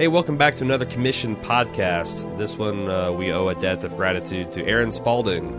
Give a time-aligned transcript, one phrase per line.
[0.00, 2.38] Hey, welcome back to another commission podcast.
[2.38, 5.50] This one uh, we owe a debt of gratitude to Aaron Spalding,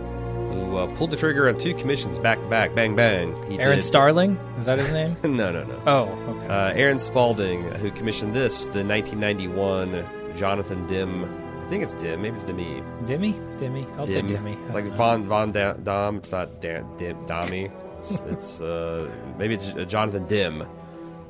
[0.50, 2.74] who uh, pulled the trigger on two commissions back to back.
[2.74, 3.40] Bang bang.
[3.48, 4.36] He Aaron did- Starling?
[4.58, 5.16] Is that his name?
[5.22, 5.82] no, no, no.
[5.86, 6.46] oh, okay.
[6.48, 11.24] Uh, Aaron Spalding, who commissioned this, the 1991 Jonathan Dim.
[11.64, 12.20] I think it's Dim.
[12.20, 12.82] Maybe it's Demi.
[13.04, 13.56] Dimmy?
[13.58, 13.96] Dimmy?
[13.96, 14.56] I'll say Dimmy.
[14.74, 14.86] Like.
[14.86, 16.16] Von Von da- Dom.
[16.16, 17.70] It's not da- Dim, Dommy.
[17.98, 20.66] It's, it's uh, maybe it's Jonathan Dim.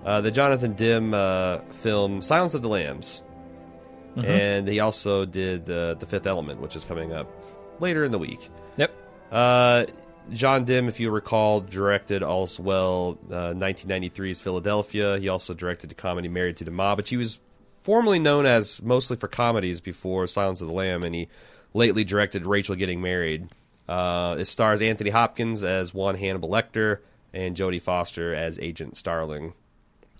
[0.04, 3.22] Uh, the Jonathan Dim uh, film Silence of the Lambs,
[4.16, 4.28] Mm-hmm.
[4.30, 7.26] and he also did uh, The Fifth Element, which is coming up
[7.80, 8.46] later in the week.
[8.76, 8.92] Yep.
[9.30, 9.86] Uh,
[10.34, 15.18] John Dim, if you recall, directed All's Well, uh, 1993's Philadelphia.
[15.18, 17.40] He also directed the comedy Married to the Mob, but he was
[17.80, 21.28] formerly known as mostly for comedies before Silence of the Lamb, and he
[21.72, 23.48] lately directed Rachel Getting Married.
[23.88, 26.98] Uh, it stars Anthony Hopkins as one Hannibal Lecter
[27.32, 29.54] and Jodie Foster as Agent Starling.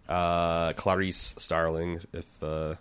[0.08, 2.75] Uh, Clarice Starling, if uh,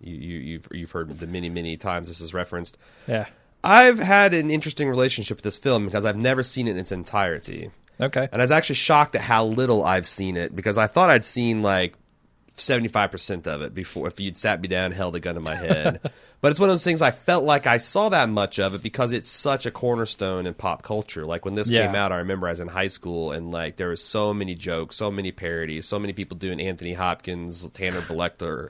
[0.00, 2.78] you, you, you've you've heard the many many times this is referenced.
[3.06, 3.26] Yeah.
[3.64, 6.92] I've had an interesting relationship with this film because I've never seen it in its
[6.92, 7.70] entirety.
[8.00, 8.28] Okay.
[8.30, 11.24] And I was actually shocked at how little I've seen it because I thought I'd
[11.24, 11.94] seen like
[12.58, 15.54] 75% of it before if you'd sat me down and held a gun to my
[15.54, 16.00] head.
[16.40, 18.82] but it's one of those things I felt like I saw that much of it
[18.82, 21.24] because it's such a cornerstone in pop culture.
[21.26, 21.86] Like when this Yeah.
[21.86, 24.54] came out, I remember I was in high school and like there was so many
[24.54, 28.68] jokes, so many parodies, so many people doing Anthony Hopkins, Hannibal Lecter,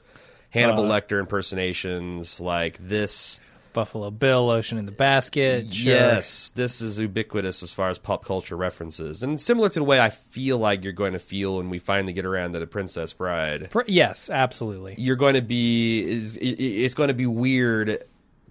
[0.51, 2.41] Hannibal Lecter impersonations.
[2.41, 3.41] Like this
[3.79, 5.73] Buffalo Bill, Ocean in the Basket.
[5.73, 5.93] Sure.
[5.93, 10.01] Yes, this is ubiquitous as far as pop culture references, and similar to the way
[10.01, 13.13] I feel like you're going to feel when we finally get around to the Princess
[13.13, 13.71] Bride.
[13.87, 14.97] Yes, absolutely.
[14.99, 18.03] You're going to be is it's going to be weird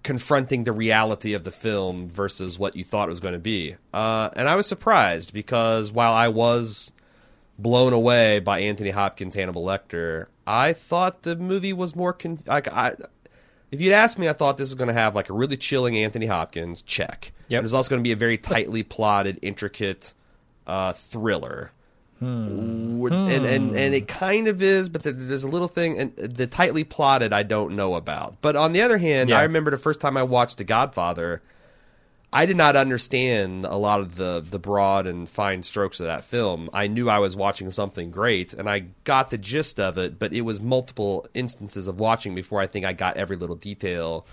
[0.02, 3.76] confronting the reality of the film versus what you thought it was going to be.
[3.92, 6.90] Uh, and I was surprised because while I was
[7.58, 12.66] blown away by Anthony Hopkins Hannibal Lecter, I thought the movie was more con- like
[12.68, 12.94] I.
[13.70, 15.96] If you'd asked me, I thought this is going to have like a really chilling
[15.96, 17.32] Anthony Hopkins check.
[17.48, 17.60] Yep.
[17.60, 20.14] It was also going to be a very tightly plotted, intricate
[20.66, 21.72] uh, thriller.
[22.20, 26.16] Would- And, and and it kind of is, but there- there's a little thing, and
[26.16, 28.36] the tightly plotted I don't know about.
[28.42, 29.38] But on the other hand, Yeah.
[29.38, 31.42] I remember the first time I watched The Godfather,
[32.30, 36.24] I did not understand a lot of the the broad and fine strokes of that
[36.24, 36.68] film.
[36.74, 40.18] I knew I was watching something great, and I got the gist of it.
[40.18, 44.26] But it was multiple instances of watching before I think I got every little detail.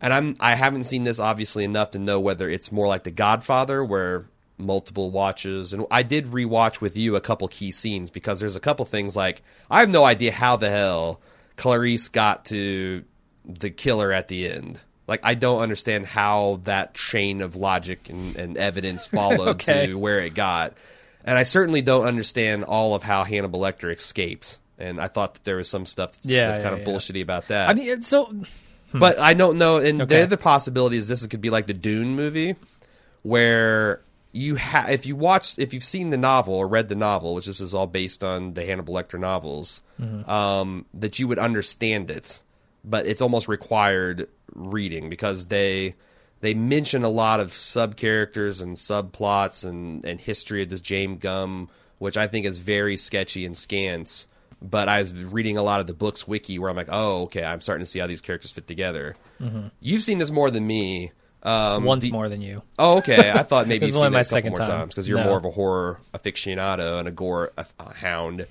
[0.00, 3.10] And I'm I haven't seen this obviously enough to know whether it's more like The
[3.10, 5.72] Godfather, where multiple watches.
[5.72, 9.16] And I did rewatch with you a couple key scenes because there's a couple things
[9.16, 11.20] like I have no idea how the hell
[11.56, 13.04] Clarice got to
[13.44, 14.80] the killer at the end.
[15.08, 19.86] Like I don't understand how that chain of logic and, and evidence followed Okay.
[19.88, 20.74] to where it got.
[21.24, 24.58] And I certainly don't understand all of how Hannibal Lecter escaped.
[24.78, 26.86] And I thought that there was some stuff that's, Yeah, that's kind of yeah.
[26.86, 27.68] bullshitty about that.
[27.68, 28.32] I mean, so.
[28.94, 29.78] But I don't know.
[29.78, 30.18] And Okay.
[30.18, 32.54] the other possibility is this could be like the Dune movie,
[33.22, 34.00] where
[34.32, 37.46] you have if you watched if you've seen the novel or read the novel, which
[37.46, 39.80] this is all based on the Hannibal Lecter novels,
[40.26, 42.42] um, that you would understand it.
[42.88, 45.94] But it's almost required reading because they
[46.40, 51.18] they mention a lot of sub characters and subplots and and history of this James
[51.20, 54.26] Gumb, which I think is very sketchy and scant.
[54.62, 57.44] But I was reading a lot of the books wiki where I'm like, oh, okay,
[57.44, 59.16] I'm starting to see how these characters fit together.
[59.80, 61.12] You've seen this more than me.
[61.44, 62.62] Um, Once the- more than you.
[62.76, 63.30] Oh, okay.
[63.30, 64.68] I thought maybe This you'd is only seen my it a couple more time.
[64.80, 65.26] times because you're No.
[65.26, 68.48] more of a horror aficionado and a gore a, a hound.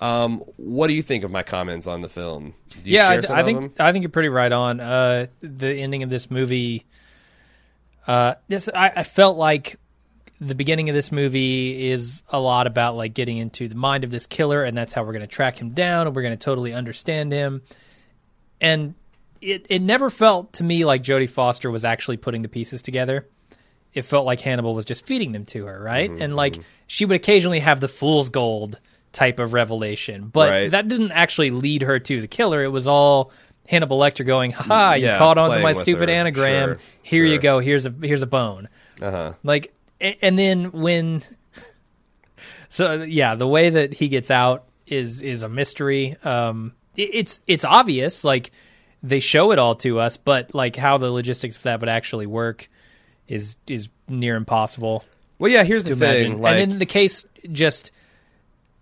[0.00, 2.54] Um, what do you think of my comments on the film?
[2.70, 3.80] Do you yeah, share I, some I of think?
[3.80, 4.80] I think you're pretty right on.
[4.80, 6.84] Uh, the ending of this movie.
[8.06, 9.78] Uh, this I, I felt like
[10.40, 14.10] the beginning of this movie is a lot about like getting into the mind of
[14.10, 16.44] this killer, and that's how we're going to track him down, and we're going to
[16.44, 17.62] totally understand him.
[18.60, 18.94] And
[19.40, 23.26] it it never felt to me like Jodie Foster was actually putting the pieces together.
[23.94, 26.10] It felt like Hannibal was just feeding them to her, right?
[26.10, 28.78] Mm-hmm, And like she would occasionally have the fool's gold
[29.12, 30.70] type of revelation, but Right.
[30.70, 32.62] that didn't actually lead her to the killer.
[32.62, 33.30] It was all
[33.68, 34.94] Hannibal Lecter going, "Ha!
[34.94, 36.14] You Yeah, caught on to my stupid her.
[36.14, 36.68] anagram.
[36.70, 37.58] Sure, Here you go.
[37.58, 38.68] Here's a here's a bone."
[39.02, 39.32] Uh-huh.
[39.42, 41.22] Like, and then when,
[42.68, 46.16] so yeah, the way that he gets out is is a mystery.
[46.24, 48.50] Um, it- it's it's obvious, like
[49.02, 52.26] they show it all to us, but like how the logistics of that would actually
[52.26, 52.68] work
[53.28, 55.04] is is near impossible
[55.38, 55.64] Well, yeah.
[55.64, 56.40] Here's the to thing.
[56.40, 57.92] Like, and then the case just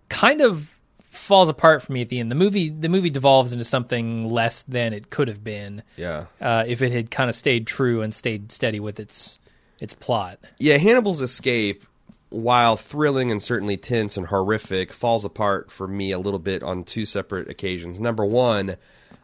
[0.09, 2.31] kind of falls apart for me at the end.
[2.31, 6.65] The movie the movie devolves into something less than it could have been yeah, uh,
[6.67, 9.39] if it had kind of stayed true and stayed steady with its
[9.81, 10.39] its plot.
[10.59, 10.77] yeah.
[10.77, 11.85] Hannibal's escape,
[12.31, 16.85] while thrilling and certainly tense and horrific, falls apart for me a little bit on
[16.85, 17.99] two separate occasions.
[18.01, 18.77] Number one,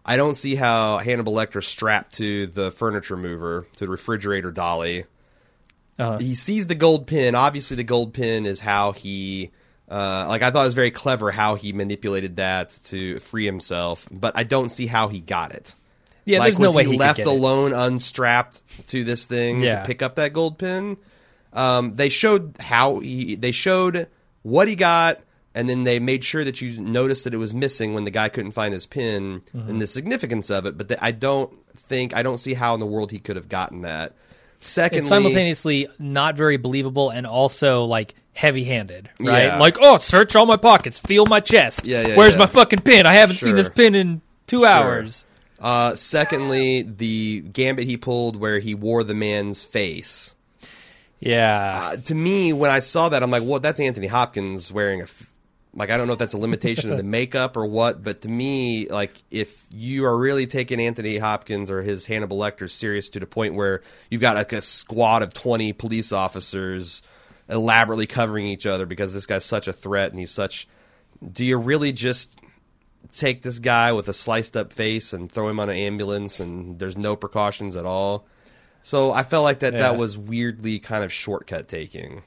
[0.04, 5.04] I don't see how Hannibal Lecter strapped to the furniture mover, to the refrigerator dolly.
[5.98, 7.34] Uh, He sees the gold pin.
[7.34, 9.50] Obviously, the gold pin is how he.
[9.90, 14.08] Uh, like I thought it was very clever how he manipulated that to free himself,
[14.10, 15.74] but I don't see how he got it.
[16.24, 17.30] yeah, like, there's no way he, he left get it.
[17.30, 19.80] alone, unstrapped to this thing Yeah.
[19.80, 20.96] to pick up that gold pin.
[21.52, 23.34] Um, they showed how he.
[23.34, 24.06] They showed
[24.42, 25.20] what he got,
[25.56, 28.28] and then they made sure that you noticed that it was missing when the guy
[28.28, 29.68] couldn't find his pin Mm-hmm.
[29.70, 30.78] and the significance of it.
[30.78, 33.48] But the, I don't think I don't see how in the world he could have
[33.48, 34.14] gotten that.
[34.60, 39.44] Secondly, It's simultaneously not very believable and also like heavy-handed, right?
[39.44, 39.58] Yeah.
[39.58, 41.86] Like, oh, search all my pockets, feel my chest.
[41.86, 42.38] Yeah, yeah, Where's yeah.
[42.40, 43.06] my fucking pin?
[43.06, 45.26] I haven't seen this pin in two hours.
[45.58, 50.34] Uh, secondly, the gambit he pulled where he wore the man's face.
[51.18, 55.00] Yeah, Uh, to me, when I saw that, I'm like, well, that's Anthony Hopkins wearing
[55.00, 55.04] a.
[55.04, 55.26] F-
[55.74, 58.28] like, I don't know if that's a limitation of the makeup or what, but to
[58.28, 63.20] me, like, if you are really taking Anthony Hopkins or his Hannibal Lecter serious to
[63.20, 67.02] the point where you've got like a squad of 20 police officers
[67.50, 70.68] elaborately covering each other because this guy's such a threat and he's such.
[71.32, 72.38] Do you really just
[73.12, 76.78] take this guy with a sliced up face and throw him on an ambulance and
[76.78, 78.26] there's no precautions at all?
[78.82, 79.80] So I felt like that Yeah.
[79.80, 82.22] that was weirdly kind of shortcut taking.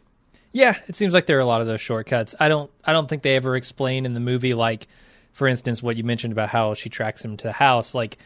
[0.52, 0.78] yeah.
[0.88, 2.36] It seems like there are a lot of those shortcuts.
[2.40, 4.88] I don't, I don't think they ever explain in the movie, like,
[5.32, 7.96] for instance, what you mentioned about how she tracks him to the house.
[7.96, 8.20] Like,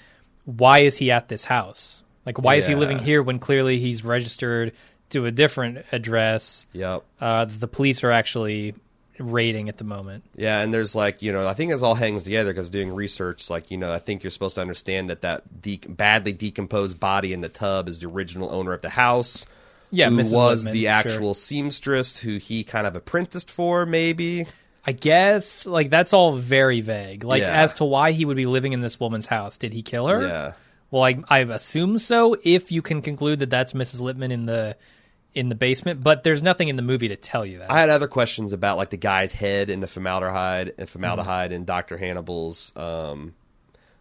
[0.44, 2.04] why is he at this house?
[2.26, 4.74] Like, why is he living here when clearly he's registered
[5.12, 6.68] to a different address?
[6.74, 7.04] Yep.
[7.20, 8.76] Uh, that the police are actually
[9.20, 10.24] raiding at the moment.
[10.36, 13.50] Yeah, and there's like you know I think this all hangs together because doing research,
[13.50, 17.34] like you know I think you're supposed to understand that that de- badly decomposed body
[17.34, 19.46] in the tub is the original owner of the house.
[19.90, 20.34] Yeah, who Mrs.
[20.34, 20.92] was the sure.
[20.92, 24.46] actual seamstress who he kind of apprenticed for, maybe.
[24.86, 27.24] I guess like that's all very vague.
[27.24, 27.62] Like Yeah.
[27.62, 29.58] as to why he would be living in this woman's house.
[29.58, 30.28] Did he kill her?
[30.28, 30.52] Yeah.
[30.92, 32.36] Well, I I assume so.
[32.44, 34.00] If you can conclude that that's Mrs.
[34.00, 34.78] Lippman in the
[35.38, 37.72] in the basement, but there's nothing in the movie to tell you that.
[37.72, 40.86] I had other questions about like the guy's head in the formaldehyde and Mm-hmm.
[40.92, 41.98] formaldehyde in Dr.
[41.98, 43.34] Hannibal's um,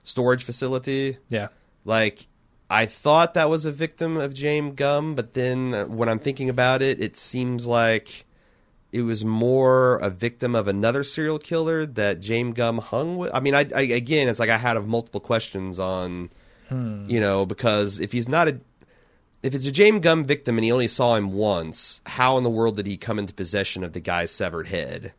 [0.03, 1.19] storage facility.
[1.29, 1.49] yeah.
[1.85, 2.27] Like,
[2.69, 6.49] I thought that was a victim of James Gumb, but then uh, when I'm thinking
[6.49, 8.25] about it, it seems like
[8.91, 13.31] it was more a victim of another serial killer that James Gumb hung with.
[13.33, 16.31] I mean, I, I again, it's like I had of multiple questions on,
[16.71, 18.59] you know, because if he's not a
[19.47, 22.51] if it's a James Gumb victim and he only saw him once, how in the
[22.51, 25.13] world did he come into possession of the guy's severed head?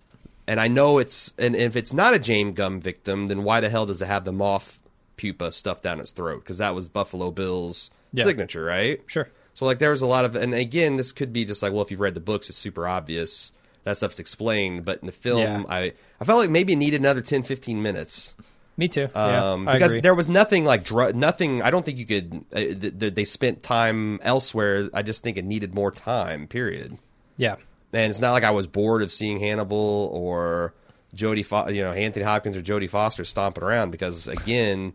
[0.48, 3.70] And I know it's and if it's not a James Gumb victim, then why the
[3.70, 4.80] hell does it have the moth
[5.18, 6.44] pupa stuffed down its throat?
[6.44, 8.24] Because that was Buffalo Bill's Yeah.
[8.24, 9.02] signature, right?
[9.08, 9.30] Sure.
[9.54, 11.82] So like there was a lot of and again this could be just like well
[11.82, 13.52] if you've read the books it's super obvious
[13.86, 15.64] that stuff's explained but in the film Yeah.
[15.68, 18.36] I I felt like maybe it needed another 10 15 minutes
[18.78, 19.10] Me too.
[19.16, 21.62] um, yeah, because there was nothing like dr- nothing.
[21.64, 22.46] I don't think you could.
[22.54, 24.90] Uh, th- th- they spent time elsewhere.
[24.94, 26.48] I just think it needed more time.
[26.48, 26.98] Period.
[27.38, 27.56] yeah.
[27.94, 30.76] And it's not like I was bored of seeing Hannibal or
[31.16, 34.94] Jodie, Fo- you know, Anthony Hopkins or Jodie Foster stomping around because again,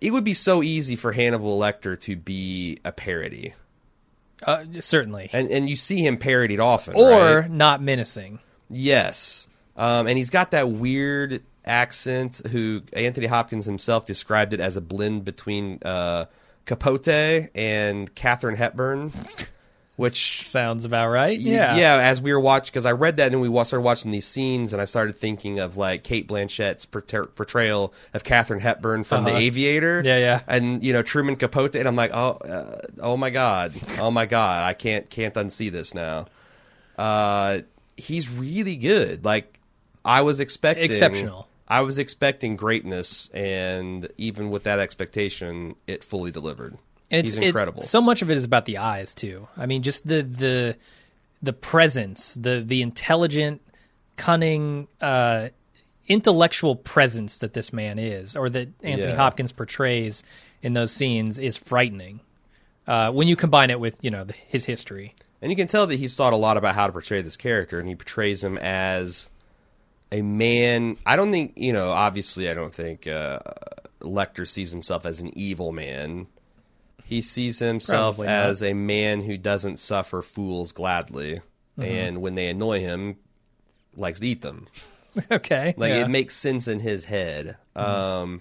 [0.00, 3.54] it would be so easy for Hannibal Lecter to be a parody,
[4.42, 5.28] Uh, certainly.
[5.32, 7.50] and and you see him parodied often, or right?
[7.50, 8.38] not menacing.
[8.70, 9.48] Yes.
[9.76, 14.80] Um, and he's got that weird accent who Anthony Hopkins himself described it as a
[14.80, 16.26] blend between uh,
[16.66, 19.12] Capote and Katharine Hepburn,
[19.96, 21.38] which Sounds about right.
[21.38, 21.76] y- Yeah.
[21.76, 24.72] yeah, as we were watching, because I read that and we started watching these scenes,
[24.72, 29.38] and I started thinking of like Cate Blanchett's portrayal of Katharine Hepburn from The Uh-huh.
[29.40, 30.02] Aviator.
[30.04, 30.42] Yeah, yeah.
[30.46, 34.26] And you know Truman Capote, and I'm like, oh, uh, oh my god, oh my
[34.26, 36.26] god, I can't can't unsee this now.
[36.98, 37.60] Uh,
[37.96, 39.24] he's really good.
[39.24, 39.58] Like
[40.04, 41.48] I was expecting Exceptional.
[41.68, 46.78] I was expecting greatness, and even with that expectation, it fully delivered.
[47.10, 47.82] And he's it's it- incredible.
[47.82, 49.48] so much of it is about the eyes too.
[49.56, 50.76] I mean, just the the
[51.42, 53.60] the presence, the the intelligent,
[54.16, 55.48] cunning, uh,
[56.08, 59.16] intellectual presence that this man is, or that Anthony Yeah.
[59.16, 60.22] Hopkins portrays
[60.62, 62.20] in those scenes, is frightening.
[62.86, 65.14] Uh, when you combine it with you know the, his history.
[65.42, 67.78] And you can tell that he's thought a lot about how to portray this character,
[67.78, 69.28] and he portrays him as
[70.12, 70.96] a man.
[71.06, 73.40] I don't think, you know, obviously, I don't think uh,
[74.00, 76.26] Lecter sees himself as an evil man.
[77.04, 78.46] He sees himself Probably not.
[78.46, 81.40] as a man who doesn't suffer fools gladly,
[81.78, 81.90] Mm-hmm.
[81.90, 83.16] and when they annoy him,
[83.94, 84.66] likes to eat them.
[85.30, 86.04] okay, Like yeah.
[86.06, 87.58] it makes sense in his head.
[87.76, 88.40] Um,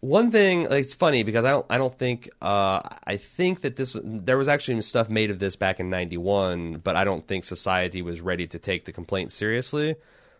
[0.00, 3.74] one thing, like, it's funny because I don't, I don't think, uh, I think that
[3.74, 7.44] this, there was actually stuff made of this back in '91, but I don't think
[7.44, 9.96] society was ready to take the complaint seriously.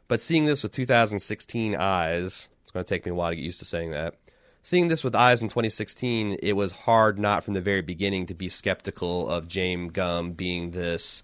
[0.08, 3.44] But seeing this with 2016 eyes, It's going to take me a while to get
[3.44, 4.14] used to saying that.
[4.62, 8.34] Seeing this with eyes in 2016, it was hard not from the very beginning to
[8.34, 11.22] be skeptical of James Gumb being this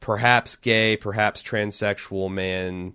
[0.00, 2.94] perhaps gay, perhaps transsexual man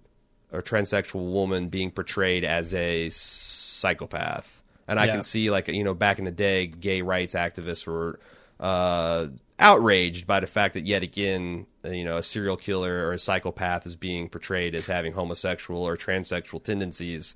[0.52, 4.62] or transsexual woman being portrayed as a psychopath.
[4.88, 5.12] And I Yeah.
[5.14, 8.20] can see, like, you know, back in the day, gay rights activists were
[8.60, 9.28] uh,
[9.60, 13.20] outraged by the fact that yet again, uh, you know, a serial killer or a
[13.20, 17.36] psychopath is being portrayed as having homosexual or transsexual tendencies.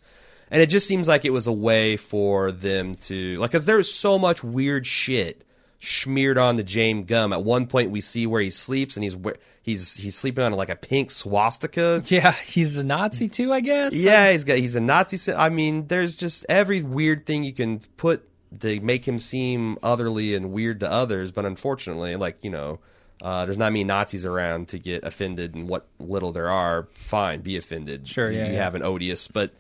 [0.50, 3.92] And it just seems like it was a way for them to, like, because there's
[3.92, 5.44] so much weird shit
[5.80, 7.34] smeared on the James Gumb.
[7.34, 9.18] At one point, we see where he sleeps, and he's
[9.62, 12.02] he's he's sleeping on like a pink swastika.
[12.08, 13.94] Yeah, he's a Nazi too, I guess.
[13.94, 15.34] Yeah, he's got he's a Nazi.
[15.34, 18.28] I mean, there's just every weird thing you can put
[18.60, 21.32] to make him seem otherly and weird to others.
[21.32, 22.80] But unfortunately, like you know,
[23.22, 27.42] uh, there's not many Nazis around to get offended, and what little there are, fine,
[27.42, 28.08] be offended.
[28.08, 28.64] Sure, you, yeah, you yeah.
[28.64, 29.54] have an odious, but.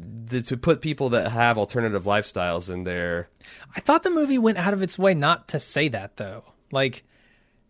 [0.00, 3.28] The, to put people that have alternative lifestyles in there,
[3.74, 6.44] I thought the movie went out of its way not to say that though.
[6.70, 7.02] Like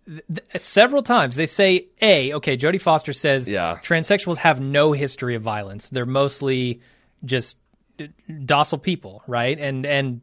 [0.07, 2.59] th- th- several times they say a okay.
[2.59, 3.79] Jodie Foster says Yeah.
[3.83, 5.89] transsexuals have no history of violence.
[5.89, 6.83] They're mostly
[7.25, 7.57] just
[7.97, 8.11] d-
[8.45, 9.59] docile people, right?
[9.59, 10.21] And and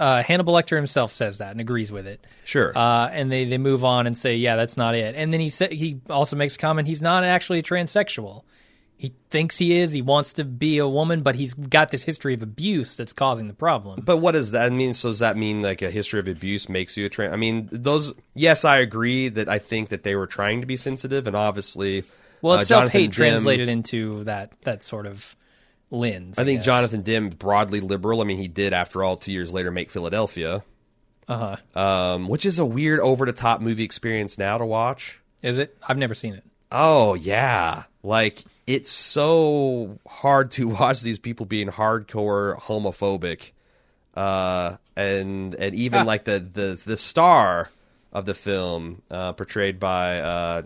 [0.00, 2.26] uh, Hannibal Lecter himself says that and agrees with it.
[2.44, 5.14] sure, Uh, and they, they move on and say, yeah, that's not it.
[5.14, 6.88] And then he sa- he also makes a comment.
[6.88, 8.42] He's not actually a transsexual.
[8.96, 9.92] He thinks he is.
[9.92, 13.46] He wants to be a woman, but he's got this history of abuse that's causing
[13.48, 14.02] the problem.
[14.04, 14.92] But what does that mean?
[14.92, 17.32] So does that mean like a history of abuse makes you a trans?
[17.32, 18.12] I mean, those.
[18.34, 22.04] Yes, I agree that I think that they were trying to be sensitive, and obviously,
[22.42, 25.34] Well, uh, it's self hate translated into that that sort of
[25.90, 26.38] lens.
[26.38, 26.66] I think guess.
[26.66, 28.20] Jonathan Dim broadly liberal.
[28.20, 30.62] I mean, he did after all two years later make Philadelphia,
[31.28, 31.80] Uh huh.
[31.80, 35.20] um, which is a weird over the top movie experience now to watch.
[35.42, 35.76] Is it?
[35.88, 36.44] I've never seen it.
[36.72, 43.50] Oh yeah, like it's so hard to watch these people being hardcore homophobic,
[44.14, 46.04] uh, and and even Ah.
[46.04, 47.70] like the the the star
[48.12, 50.62] of the film, uh, portrayed by uh,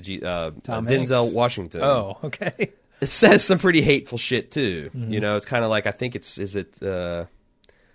[0.00, 1.34] G- uh, Denzel Hanks.
[1.34, 1.82] Washington.
[1.82, 2.72] Oh, okay.
[3.00, 4.90] It says some pretty hateful shit too.
[4.94, 5.12] Mm-hmm.
[5.12, 6.82] You know, it's kind of like I think it's is it.
[6.82, 7.26] Uh,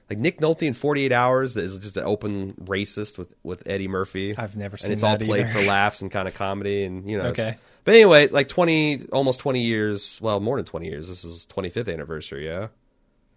[0.10, 4.38] like Nick Nolte in 48 Hours is just an open racist with, with Eddie Murphy.
[4.38, 4.86] I've never seen.
[4.86, 4.88] It.
[4.90, 5.60] And it's all played either.
[5.60, 7.30] for laughs and kind of comedy and you know.
[7.30, 7.58] Okay.
[7.86, 10.20] But anyway, like 20, almost 20 years.
[10.22, 11.08] Well, more than 20 years.
[11.08, 12.46] This is 25th anniversary.
[12.46, 12.68] Yeah.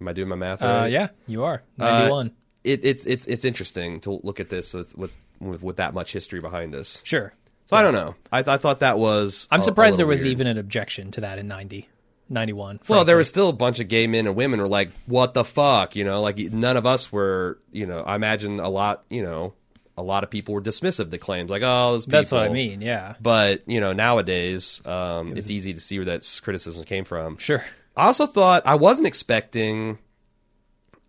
[0.01, 0.83] Am I doing my math right?
[0.83, 2.33] Uh, yeah, you are Uh, ninety one.
[2.65, 6.13] It, it's it's it's interesting to look at this with with, with, with that much
[6.13, 7.01] history behind this.
[7.05, 7.33] sure.
[7.69, 8.15] So I don't know.
[8.33, 9.47] I, I thought that was.
[9.51, 10.33] I'm a- a surprised there was weird.
[10.33, 11.87] even an objection to that in 90,
[12.31, 12.81] 91.
[12.89, 15.45] Well, there was still a bunch of gay men and women were like, "What the
[15.45, 17.59] fuck?" You know, like none of us were.
[17.71, 19.05] You know, I imagine a lot.
[19.11, 19.53] You know,
[19.99, 22.45] a lot of people were dismissive of the claims, like, "Oh, those people." That's what
[22.45, 22.81] I mean.
[22.81, 23.17] Yeah.
[23.21, 27.37] But you know, nowadays, um, it's easy to see where that criticism came from.
[27.37, 27.63] Sure.
[27.95, 29.99] I also thought I wasn't expecting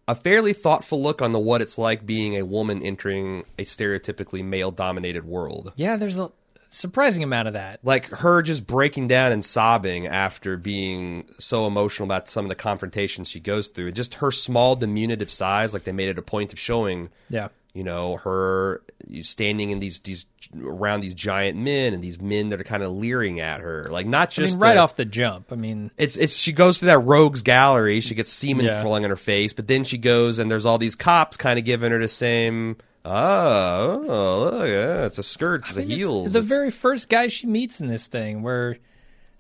[0.10, 4.44] a fairly thoughtful look on the what it's like being a woman entering a stereotypically
[4.44, 5.72] male-dominated world.
[5.76, 6.32] Yeah, there's a
[6.70, 7.80] surprising amount of that.
[7.84, 12.56] Like her just breaking down and sobbing after being so emotional about some of the
[12.56, 13.92] confrontations she goes through.
[13.94, 17.50] Just her small diminutive size, like they made it a point of showing Yeah.
[17.74, 18.82] you know her
[19.22, 20.26] standing in these these
[20.62, 24.06] around these giant men and these men that are kind of leering at her like
[24.08, 25.52] not I just mean, right the- off the jump.
[25.52, 28.82] I mean, it's it's she goes through that rogues gallery she gets semen Yeah.
[28.82, 31.66] flung in her face but then she goes and there's all these cops kind of
[31.66, 36.40] giving her the same oh, oh look yeah, it's a skirt it's a it's- the
[36.40, 38.78] it's- very first guy she meets in this thing, where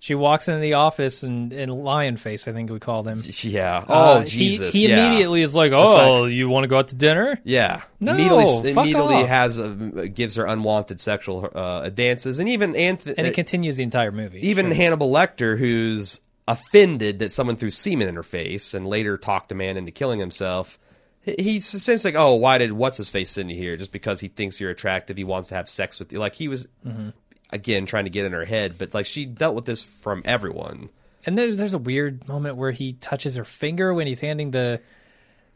[0.01, 3.21] she walks into the office and in Lion Face, I think we called him.
[3.41, 5.05] yeah oh Uh, jesus He, yeah.
[5.07, 9.15] immediately is like, "Oh, you want to go out to dinner?" Yeah, No, immediately, immediately
[9.15, 9.27] off.
[9.27, 13.83] has uh gives her unwanted sexual uh, dances, and even Anthony, And it continues the
[13.83, 14.47] entire movie.
[14.47, 14.71] even.
[14.71, 19.55] Hannibal Lecter, who's offended that someone threw semen in her face and later talked a
[19.55, 20.79] man into killing himself.
[21.21, 23.77] He- He's essentially like, oh, why did what's his face send you here?
[23.77, 26.19] Just because he thinks you're attractive, he wants to have sex with you.
[26.19, 27.09] Like he was Mm-hmm.
[27.51, 30.89] again trying to get in her head, but like she dealt with this from everyone.
[31.25, 34.79] And there's there's a weird moment where he touches her finger when he's handing the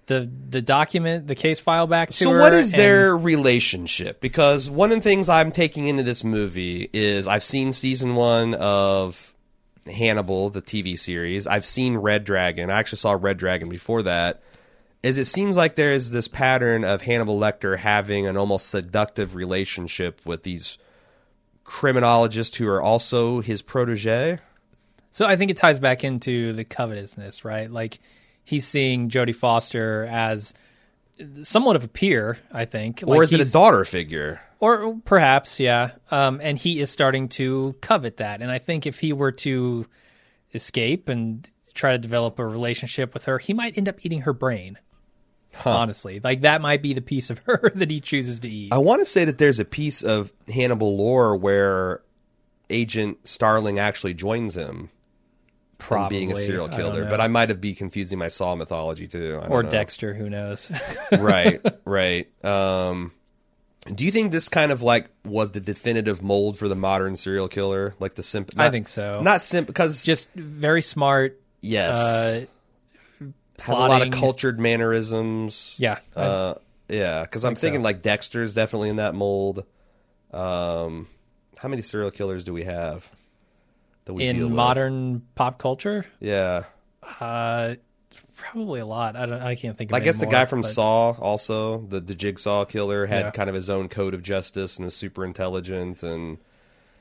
[0.08, 2.38] the the document, the case file back to So her.
[2.40, 4.20] So what is and- their relationship?
[4.20, 8.54] Because one of the things I'm taking into this movie is I've seen season one
[8.56, 9.34] of
[9.90, 11.48] Hannibal, the TV series.
[11.48, 12.70] I've seen Red Dragon.
[12.70, 14.42] I actually saw Red Dragon before that.
[15.04, 19.36] Is it seems like there is this pattern of Hannibal Lecter having an almost seductive
[19.36, 20.78] relationship with these
[21.64, 24.40] criminologists who are also his protege.
[25.12, 27.70] So I think it ties back into the covetousness, right?
[27.70, 28.00] Like
[28.44, 30.54] he's seeing Jodie Foster as
[31.44, 33.04] somewhat of a peer, I think.
[33.04, 34.42] Or Like, is it a daughter figure?
[34.60, 35.92] Or perhaps, yeah.
[36.10, 38.42] Um, and he is starting to covet that.
[38.42, 39.86] And I think if he were to
[40.54, 44.34] escape and try to develop a relationship with her, he might end up eating her
[44.34, 44.80] brain.
[45.66, 48.74] Honestly, like that might be the piece of her that he chooses to eat.
[48.74, 52.02] I want to say that there's a piece of Hannibal lore where
[52.70, 54.90] Agent Starling actually joins him
[55.78, 57.10] Probably being a serial killer, know.
[57.10, 59.38] but I might have be confusing my Saw mythology too.
[59.40, 59.70] I don't or know.
[59.70, 60.72] Dexter, who knows?
[61.12, 62.28] right, right.
[62.44, 63.12] Um,
[63.94, 67.50] do you think this kind of like was the definitive mold for the modern serial
[67.50, 68.52] killer, like the simp?
[68.58, 69.20] I think so.
[69.22, 71.40] Not simp because Just very smart.
[71.62, 72.46] yes, Uh,
[73.60, 75.76] has a lot of cultured mannerisms.
[75.78, 76.56] yeah, Uh,
[76.90, 77.86] yeah, because I'm think thinking so.
[77.86, 79.66] like Dexter's definitely in that mold.
[80.32, 81.08] Um,
[81.58, 83.10] how many serial killers do we have
[84.06, 84.52] that we deal in with?
[84.54, 86.64] modern pop culture, Yeah,
[87.20, 87.76] uh,
[88.36, 89.16] probably a lot.
[89.16, 89.42] I don't.
[89.42, 89.92] I can't think.
[89.92, 93.26] of I guess the any guy from but- Saw also the the Jigsaw killer had
[93.26, 93.32] Yeah.
[93.32, 96.40] kind of his own code of justice and was super intelligent and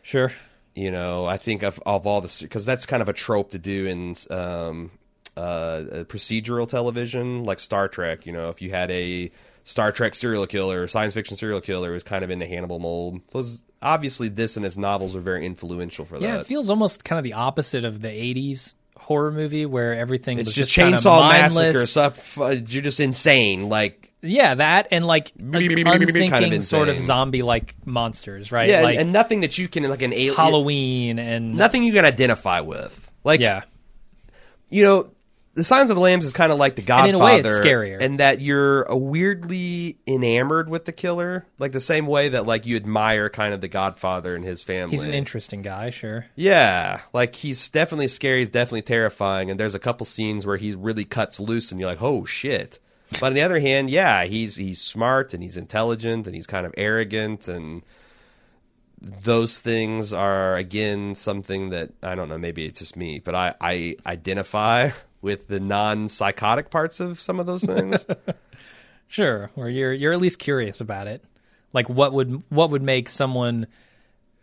[0.02, 0.30] Sure.
[0.74, 3.58] you know I think of of all the because that's kind of a trope to
[3.58, 4.90] do in um,
[5.36, 8.26] uh, procedural television like Star Trek.
[8.26, 9.30] You know, if you had a
[9.64, 12.78] Star Trek serial killer, science fiction serial killer, it was kind of in the Hannibal
[12.78, 13.20] mold.
[13.28, 13.42] So
[13.80, 16.24] obviously, this and his novels are very influential for that.
[16.24, 20.38] Yeah, it feels almost kind of the opposite of the just horror movie where everything
[20.38, 22.36] it's was just of chainsaw massacre stuff.
[22.38, 23.68] You're just insane.
[23.68, 28.68] Like Yeah, that and like, like Kind of unthinking sort of zombie-like monsters, right?
[28.68, 30.34] yeah, like and nothing that you can like an alien.
[30.34, 33.10] Halloween and Nothing you can identify with.
[33.24, 33.62] Like yeah,
[34.68, 35.10] you know,
[35.54, 37.40] the Silence of the Lambs is kind of like the And Godfather, in a way,
[37.40, 38.00] it's scarier.
[38.00, 42.76] and that you're weirdly enamored with the killer, like the same way that like you
[42.76, 44.92] admire kind of the Godfather and his family.
[44.96, 46.26] he's an interesting guy, sure.
[46.36, 48.40] yeah, like he's definitely scary.
[48.40, 51.90] He's definitely terrifying, and there's a couple scenes where he really cuts loose, and you're
[51.90, 52.78] like, oh shit.
[53.20, 56.64] But on the other hand, yeah, he's he's smart and he's intelligent and he's kind
[56.64, 57.82] of arrogant and
[59.02, 62.38] those things are again something that I don't know.
[62.38, 64.90] Maybe it's just me, but I, I identify
[65.22, 68.04] with the non-psychotic parts of some of those things.
[69.12, 71.22] Sure, or you're you're at least curious about it.
[71.74, 73.66] Like what would what would make someone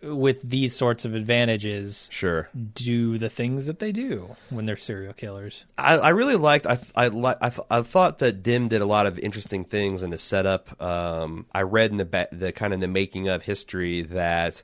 [0.04, 2.50] with these sorts of advantages sure.
[2.76, 5.66] do the things that they do when they're serial killers?
[5.76, 6.68] I, I really liked.
[6.68, 10.04] I I li- I, th- I thought that Dim did a lot of interesting things
[10.04, 10.80] in the setup.
[10.80, 14.62] Um, I read in the ba- the kind of the making of history that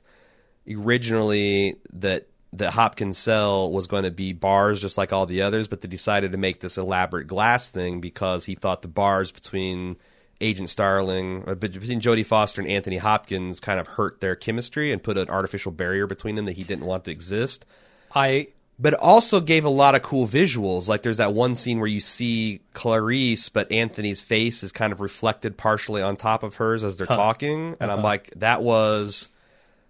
[0.70, 5.68] originally that that Hopkins cell was going to be bars just like all the others,
[5.68, 9.96] but they decided to make this elaborate glass thing because he thought the bars between
[10.40, 15.02] Agent Starling, uh, between Jodie Foster and Anthony Hopkins, kind of hurt their chemistry and
[15.02, 17.66] put an artificial barrier between them that he didn't want to exist.
[18.14, 20.88] I but also gave a lot of cool visuals.
[20.88, 25.00] Like there's that one scene where you see Clarice, but Anthony's face is kind of
[25.00, 28.06] reflected partially on top of hers as they're talking, and I'm uh-huh.
[28.06, 29.30] like, that was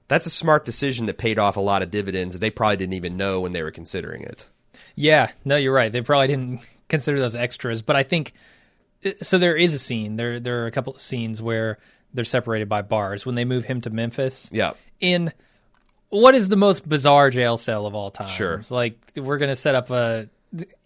[0.09, 2.95] that's a smart decision that paid off a lot of dividends that they probably didn't
[2.95, 4.49] even know when they were considering it.
[4.95, 5.93] Yeah, no, you're right.
[5.93, 8.33] They probably didn't consider those extras, but I think
[9.05, 9.39] uh, so.
[9.39, 10.17] There is a scene.
[10.17, 11.79] There, there are a couple of scenes where
[12.15, 14.49] they're separated by bars when they move him to Memphis.
[14.53, 15.33] Yeah, In
[16.09, 18.29] what is the most bizarre jail cell of all time?
[18.29, 18.55] Sure.
[18.55, 20.29] It's like we're gonna set up a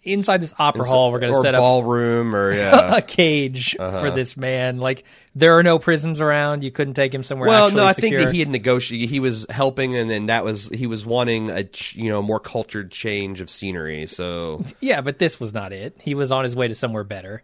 [0.02, 1.12] inside this opera hall.
[1.12, 2.96] We're gonna set up a ballroom or yeah.
[2.96, 4.00] a cage Uh-huh.
[4.00, 4.78] for this man.
[4.78, 6.64] Like there are no prisons around.
[6.64, 7.48] You couldn't take him somewhere.
[7.48, 8.18] well, no, I secure.
[8.18, 9.10] think that he had negotiated.
[9.10, 12.90] He was helping, and then that was he was wanting a you know more cultured
[12.90, 14.06] change of scenery.
[14.06, 15.94] So yeah, but this was not it.
[16.00, 17.42] He was on his way to somewhere better.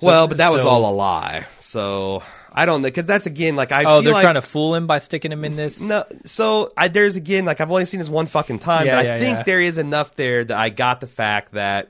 [0.00, 1.46] well, but that was so- all a lie.
[1.60, 2.22] So
[2.54, 4.86] I don't know because that's again like I Oh, they're like trying to fool him
[4.86, 5.80] by sticking him in this.
[5.80, 9.06] No, so I, there's again like I've only seen this one fucking time, Yeah, but
[9.06, 9.42] I think yeah.
[9.44, 11.88] there is enough there that I got the fact that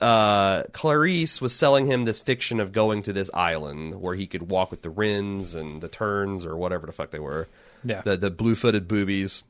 [0.00, 4.50] uh, Clarice was selling him this fiction of going to this island where he could
[4.50, 7.46] walk with the Wrens and the Terns or whatever the fuck they were,
[7.84, 8.00] Yeah.
[8.02, 9.44] the the blue footed boobies,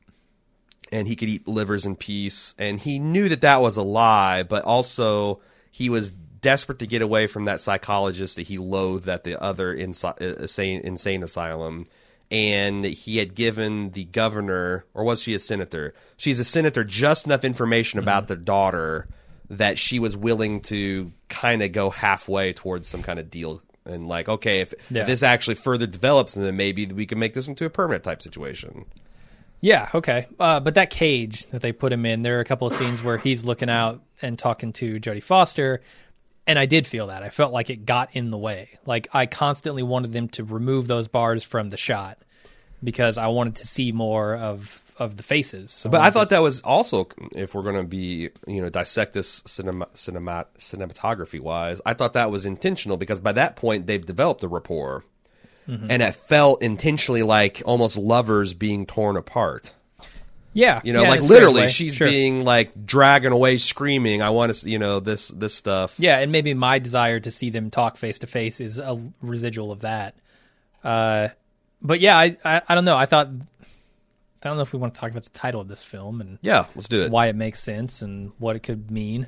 [0.91, 2.53] and he could eat livers in peace.
[2.59, 7.01] And he knew that that was a lie, but also he was desperate to get
[7.01, 11.87] away from that psychologist that he loathed at the other insi- uh, insane insane asylum.
[12.31, 15.93] And he had given the governor, or was she a senator?
[16.17, 18.07] She's a senator, just enough information Mm-hmm.
[18.07, 19.07] about their daughter
[19.49, 23.61] that she was willing to kind of go halfway towards some kind of deal.
[23.85, 25.01] And like, okay, if, Yeah.
[25.01, 28.21] if this actually further develops, then maybe we can make this into a permanent type
[28.23, 28.85] situation.
[29.61, 30.27] Yeah, okay.
[30.39, 33.03] Uh, but that cage that they put him in, there are a couple of scenes
[33.03, 35.81] where he's looking out and talking to Jodie Foster,
[36.45, 37.23] and I did feel that.
[37.23, 38.69] I felt like it got in the way.
[38.85, 42.17] Like I constantly wanted them to remove those bars from the shot
[42.83, 45.85] because I wanted to see more of of the faces.
[45.89, 49.41] But I thought that was also, if we're going to be, you know, dissect this
[49.45, 54.43] cinema, cinema, cinematography wise, I thought that was intentional because by that point they've developed
[54.43, 55.03] a rapport,
[55.67, 55.87] mm-hmm.
[55.89, 59.73] and it felt intentionally like almost lovers being torn apart.
[60.53, 62.07] Yeah, You know, yeah, like literally, she's Sure.
[62.07, 64.21] being like dragging away, screaming.
[64.21, 65.95] I want to, you know, this this stuff.
[65.99, 69.71] Yeah, and maybe my desire to see them talk face to face is a residual
[69.71, 70.15] of that.
[70.83, 71.29] Uh,
[71.81, 72.95] but yeah, I, I I don't know.
[72.95, 75.81] I thought I don't know if we want to talk about the title of this
[75.83, 77.11] film and Yeah, let's do it.
[77.11, 79.27] why it makes sense and what it could mean.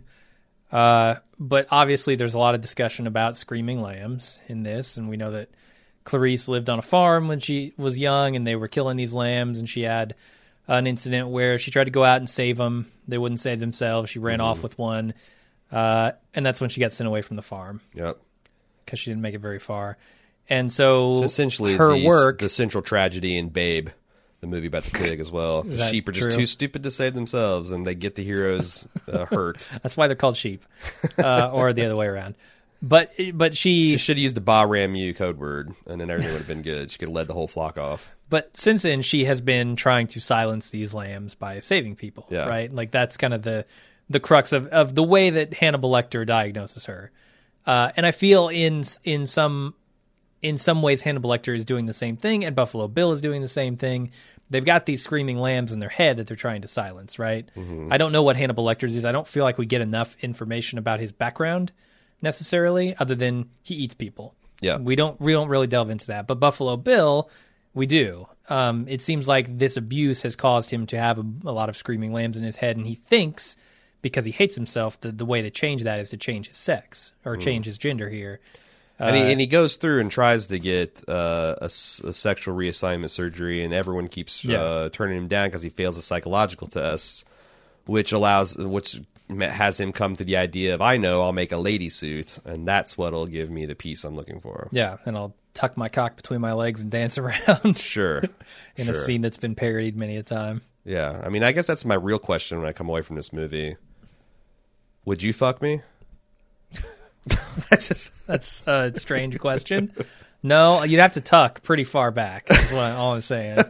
[0.71, 5.15] Uh, but obviously, there's a lot of discussion about screaming lambs in this, and we
[5.17, 5.49] know that
[6.03, 9.57] Clarice lived on a farm when she was young, and they were killing these lambs,
[9.59, 10.15] and she had
[10.67, 12.91] an incident where she tried to go out and save them.
[13.07, 14.09] They wouldn't save themselves.
[14.09, 15.13] She ran off with one,
[15.71, 18.17] uh, and that's when she got sent away from the farm Yep.
[18.85, 19.97] because she didn't make it very far.
[20.49, 22.39] And so, So essentially, her the, work.
[22.39, 23.89] the central tragedy in Babe,
[24.41, 25.63] the movie about the pig as well.
[25.67, 26.37] The sheep are just true?
[26.39, 29.67] too stupid to save themselves, and they get the heroes uh, hurt.
[29.83, 30.63] that's why they're called sheep,
[31.17, 32.35] uh, or the other way around.
[32.81, 36.47] But but She should have used the Baa-Ram-Ewe code word, and then everything would have
[36.47, 36.91] been good.
[36.91, 38.11] She could have led the whole flock off.
[38.35, 42.47] But since then she has been trying to silence these lambs by saving people Yeah.
[42.47, 42.69] right?
[42.73, 43.65] Like that's kind of the
[44.09, 47.11] the crux of, of the way that hannibal lecter diagnoses her.
[47.65, 49.73] Uh, and i feel in in some
[50.41, 53.41] in some ways hannibal lecter is doing the same thing and buffalo bill is doing
[53.41, 54.11] the same thing.
[54.49, 57.49] They've got these screaming lambs in their head that they're trying to silence right?
[57.89, 59.05] I don't know what hannibal lecter's is.
[59.05, 61.71] I don't feel like we get enough information about his background
[62.21, 64.35] necessarily other than he eats people.
[64.61, 64.77] Yeah.
[64.77, 66.27] we don't we don't really delve into that.
[66.27, 67.29] But Buffalo Bill,
[67.75, 68.27] we do.
[68.49, 71.77] Um, it seems like this abuse has caused him to have a, a lot of
[71.77, 73.57] screaming lambs in his head, and he thinks
[74.01, 77.11] because he hates himself that the way to change that is to change his sex
[77.23, 78.39] or change his gender here.
[78.99, 83.09] and, he, and he goes through and tries to get uh, a, a sexual reassignment
[83.09, 84.61] surgery, and everyone keeps Yeah.
[84.61, 87.25] uh, turning him down because he fails the psychological tests,
[87.87, 91.57] which allows which has him come to the idea of I know I'll make a
[91.57, 94.69] lady suit, and that's what'll give me the peace I'm looking for.
[94.71, 98.23] Yeah, and I'll tuck my cock between my legs and dance around Sure,
[98.75, 98.93] in sure.
[98.95, 100.61] a scene that's been parodied many a time.
[100.83, 103.33] Yeah, I mean, I guess that's my real question when I come away from this
[103.33, 103.75] movie.
[105.05, 105.81] Would you fuck me?
[107.69, 109.91] that's just That's a strange question.
[110.43, 112.45] No, you'd have to tuck pretty far back.
[112.45, 113.63] That's what I, all I'm saying.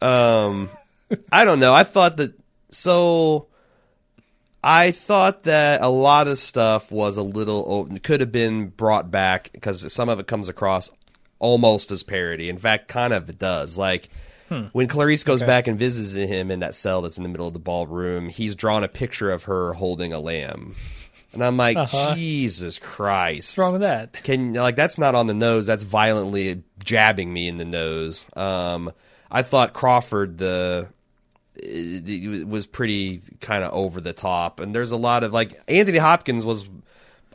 [0.00, 0.68] Um,
[1.32, 1.74] I don't know.
[1.74, 2.34] I thought that
[2.70, 3.46] so.
[4.66, 9.50] I thought that a lot of stuff was a little could have been brought back
[9.52, 10.90] because some of it comes across
[11.38, 12.48] almost as parody.
[12.48, 13.76] In fact, kind of it does.
[13.76, 14.08] Like
[14.72, 15.46] when Clarice goes Okay.
[15.48, 18.54] back and visits him in that cell that's in the middle of the ballroom, he's
[18.56, 20.76] drawn a picture of her holding a lamb,
[21.34, 22.14] and I'm like, Uh-huh.
[22.14, 24.12] Jesus Christ, What's wrong with that?
[24.22, 25.66] can like that's not on the nose.
[25.66, 28.24] That's violently jabbing me in the nose.
[28.34, 28.92] Um,
[29.30, 30.88] I thought Crawford the
[31.56, 35.98] it, was pretty kind of over the top, and there's a lot of like Anthony
[35.98, 36.68] Hopkins was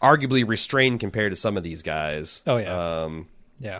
[0.02, 2.42] arguably restrained compared to some of these guys.
[2.48, 3.04] Oh, yeah.
[3.04, 3.28] Um,
[3.60, 3.80] Yeah.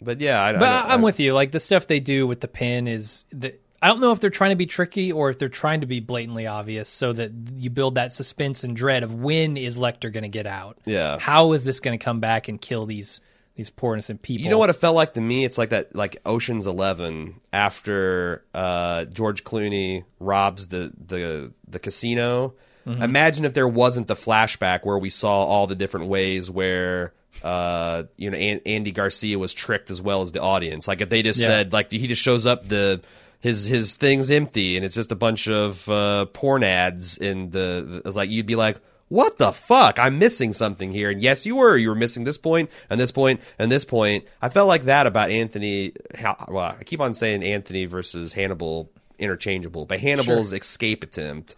[0.00, 1.32] but yeah, I, But I, am with you.
[1.34, 4.30] Like the stuff they do with the pin is that I don't know if they're
[4.30, 7.70] trying to be tricky or if they're trying to be blatantly obvious, so that you
[7.70, 10.78] build that suspense and dread of when is Lecter going to get out?
[10.84, 11.18] Yeah.
[11.18, 13.20] How is this going to come back and kill these
[13.60, 14.42] these poor innocent people?
[14.44, 15.44] You know what it felt like to me?
[15.44, 22.54] It's like that, like Ocean's Eleven after uh, George Clooney robs the the the casino.
[22.86, 23.02] Mm-hmm.
[23.02, 27.12] Imagine if there wasn't the flashback where we saw all the different ways where
[27.44, 30.88] uh, you know An- Andy Garcia was tricked as well as the audience.
[30.88, 31.46] Like if they just Yeah.
[31.48, 33.02] said like he just shows up the.
[33.42, 37.86] His his thing's empty and it's just a bunch of uh, porn ads in the,
[37.88, 38.76] the it's like you'd be like
[39.10, 39.98] what the fuck?
[39.98, 41.10] I'm missing something here.
[41.10, 41.76] And yes, you were.
[41.76, 44.24] You were missing this point and this point and this point.
[44.40, 45.92] I felt like that about Anthony.
[46.14, 51.56] How, well, I keep on saying Anthony versus Hannibal interchangeable, but Hannibal's escape attempt.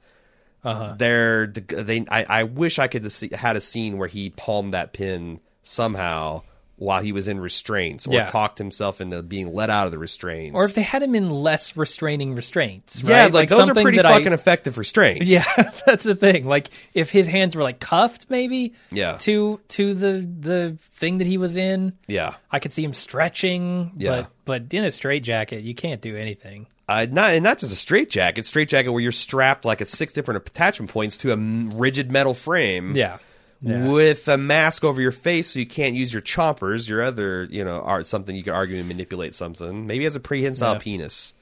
[0.65, 0.95] Uh-huh.
[0.97, 2.07] They're they.
[2.09, 5.38] I, I wish I could have see, had a scene where he palmed that pin
[5.62, 6.43] somehow
[6.83, 8.27] while he was in restraints, or Yeah.
[8.27, 11.31] talked himself into being let out of the restraints, Or if they had him in
[11.31, 13.33] less restraining restraints, yeah, right?
[13.33, 15.27] like, those are pretty that I- fucking effective restraints.
[15.27, 15.45] Yeah,
[15.87, 16.47] that's the thing.
[16.47, 18.73] Like if his hands were like cuffed, maybe.
[18.90, 19.16] Yeah.
[19.21, 22.35] To to the the thing that he was in, yeah.
[22.51, 23.92] I could see him stretching.
[23.97, 24.27] Yeah.
[24.45, 26.66] But but in a straitjacket, you can't do anything.
[26.88, 29.88] Uh, not and not just a straight jacket, straight jacket where you're strapped like at
[29.88, 32.97] six different attachment points to a rigid metal frame.
[32.97, 33.18] Yeah.
[33.62, 33.88] Yeah.
[33.92, 37.64] With a mask over your face, so you can't use your chompers, your other, you
[37.64, 39.87] know, art something you could argue and manipulate something.
[39.87, 40.79] Maybe he has a prehensile Yeah.
[40.81, 41.35] penis.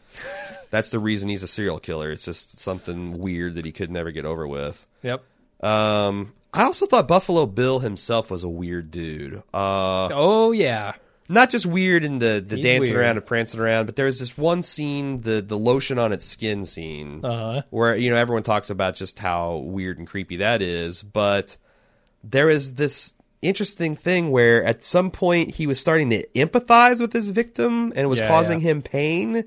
[0.70, 2.10] That's the reason he's a serial killer.
[2.10, 4.86] It's just something weird that he could never get over with.
[5.02, 5.22] Yep.
[5.62, 9.42] Um, I also thought Buffalo Bill himself was a weird dude.
[9.54, 10.92] Uh, Oh yeah.
[11.28, 13.04] not just weird in the, the He's dancing weird.
[13.04, 16.64] around and prancing around, but there's this one scene, the the lotion on its skin
[16.64, 17.62] scene, Uh-huh.
[17.70, 21.56] where you know everyone talks about just how weird and creepy that is, but
[22.22, 27.12] there is this interesting thing where at some point he was starting to empathize with
[27.12, 28.70] his victim and it was Yeah, causing yeah.
[28.70, 29.44] him pain,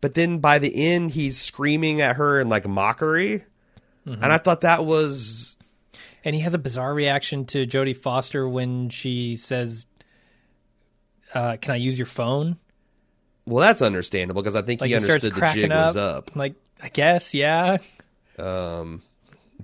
[0.00, 3.44] but then by the end he's screaming at her in like mockery,
[4.06, 4.22] Mm-hmm.
[4.22, 5.58] and I thought that was
[6.24, 9.84] And he has a bizarre reaction to Jodie Foster when she says,
[11.34, 12.56] uh, "Can I use your phone?"
[13.46, 15.86] well, that's understandable because I think Like he he understood the jig up.
[15.86, 16.36] was up.
[16.36, 17.78] Like, I guess, yeah.
[18.38, 19.02] Um,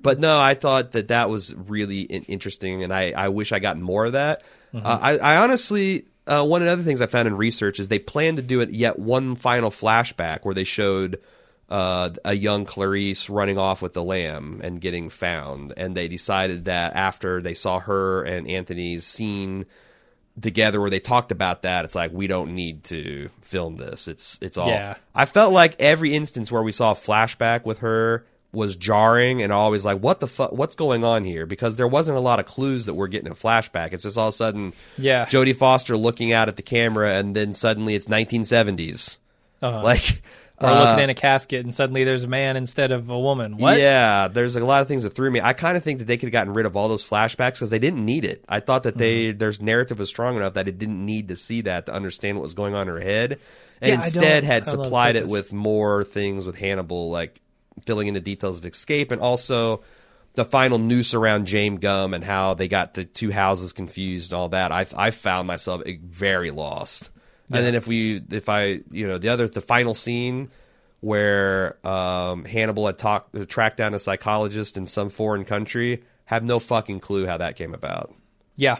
[0.02, 3.78] but no, I thought that that was really interesting, and I, I wish I got
[3.78, 4.42] more of that.
[4.74, 4.86] Mm-hmm.
[4.86, 7.88] Uh, I, I honestly, uh, one of the other things I found in research is
[7.88, 11.20] they plan to do it yet one final flashback where they showed
[11.68, 16.66] uh, a young Clarice running off with the lamb and getting found, and they decided
[16.66, 19.64] that after they saw her and Anthony's scene
[20.40, 24.38] together where they talked about that it's like we don't need to film this it's
[24.40, 24.94] it's all Yeah.
[25.14, 29.52] i felt like every instance where we saw a flashback with her was jarring and
[29.52, 32.44] always like what the fuck what's going on here because there wasn't a lot of
[32.46, 35.24] clues that we're getting a flashback it's just all of a sudden Yeah.
[35.26, 39.18] jodie foster looking out at the camera and then suddenly it's 1970s
[39.62, 39.82] Uh-huh.
[39.82, 40.22] like
[40.60, 43.56] Or uh, looking in a casket and suddenly there's a man instead of a woman.
[43.56, 43.80] What?
[43.80, 45.40] Yeah, there's a lot of things that threw me.
[45.40, 47.70] I kind of think that they could have gotten rid of all those flashbacks because
[47.70, 48.44] they didn't need it.
[48.48, 49.38] I thought that they Mm-hmm.
[49.38, 52.42] their narrative was strong enough that it didn't need to see that to understand what
[52.42, 53.40] was going on in her head,
[53.80, 57.10] and Yeah, instead had I don't know the supplied it with more things with Hannibal,
[57.10, 57.40] like
[57.84, 59.82] filling in the details of escape, and also
[60.34, 64.40] the final noose around James Gumb and how they got the two houses confused and
[64.40, 64.72] all that.
[64.72, 67.10] I I found myself very lost.
[67.50, 70.50] And then if we if I you know the other the final scene
[71.00, 76.58] where um, Hannibal had talked tracked down a psychologist in some foreign country, have no
[76.58, 78.14] fucking clue how that came about.
[78.56, 78.78] Yeah.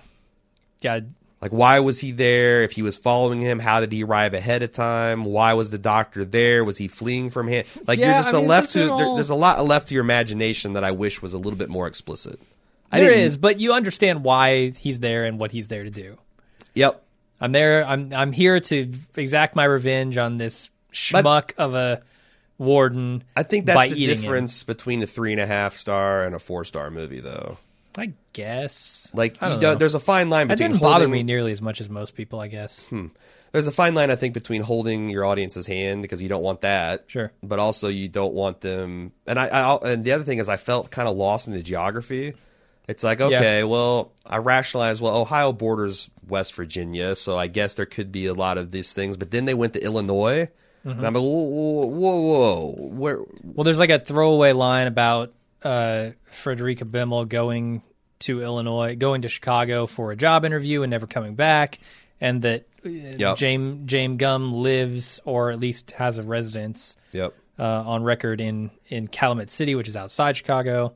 [0.80, 1.00] Yeah.
[1.42, 2.62] Like, why was he there?
[2.62, 5.24] If he was following him, how did he arrive ahead of time?
[5.24, 6.64] Why was the doctor there?
[6.64, 7.64] Was he fleeing from him?
[7.84, 9.88] Like, Yeah, you're just I a mean, left to are there, there's a lot left
[9.88, 12.38] to your imagination that I wish was a little bit more explicit.
[12.92, 16.16] I There is, but you understand why he's there and what he's there to do.
[16.74, 17.02] Yep.
[17.40, 17.84] I'm there.
[17.84, 22.02] I'm I'm here to exact my revenge on this schmuck of a
[22.56, 23.24] warden.
[23.34, 24.22] I think that's the eating him.
[24.22, 27.58] difference between a three and a half star and a four star movie, though.
[27.96, 29.10] I guess.
[29.14, 29.74] Like, I know.
[29.74, 32.40] there's a fine line between didn't bother me nearly as much as most people.
[32.40, 32.84] I guess.
[32.84, 33.08] Hmm.
[33.52, 36.62] There's a fine line, I think, between holding your audience's hand because you don't want
[36.62, 37.32] that, Sure.
[37.42, 39.12] but also you don't want them.
[39.26, 41.62] And I, I and the other thing is, I felt kind of lost in the
[41.62, 42.32] geography.
[42.88, 47.86] It's like, okay, well, I rationalized, well, Ohio borders West Virginia, so I guess there
[47.86, 49.16] could be a lot of these things.
[49.16, 50.48] But then they went to Illinois,
[50.84, 51.04] and mm-hmm.
[51.04, 53.20] I'm like, whoa, whoa, whoa, whoa, where?
[53.44, 55.32] Well, there's like a throwaway line about
[55.64, 57.82] uh, Frederica Bimmel going
[58.20, 61.78] to Illinois, going to Chicago for a job interview and never coming back,
[62.20, 63.36] and that uh, Yep.
[63.38, 67.34] James James Gumb lives or at least has a residence Yep.
[67.58, 70.94] uh, on record in in Calumet City, which is outside Chicago.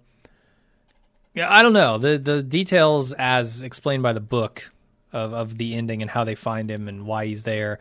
[1.34, 4.70] Yeah, I don't know the the details as explained by the book
[5.12, 7.78] of of the ending and how they find him and why he's there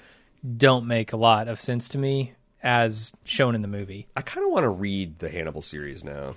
[0.57, 4.07] don't make a lot of sense to me as shown in the movie.
[4.15, 6.35] I kind of want to read the Hannibal series now.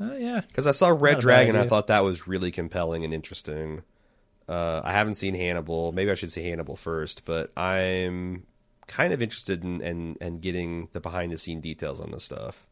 [0.00, 3.12] Oh yeah, Because I saw Red Not Dragon, I thought that was really compelling and
[3.12, 3.82] interesting.
[4.48, 5.92] Uh, I haven't seen Hannibal.
[5.92, 8.46] Maybe I should see Hannibal first, but I'm
[8.86, 12.66] kind of interested in, in, in getting the behind the scene details on this stuff.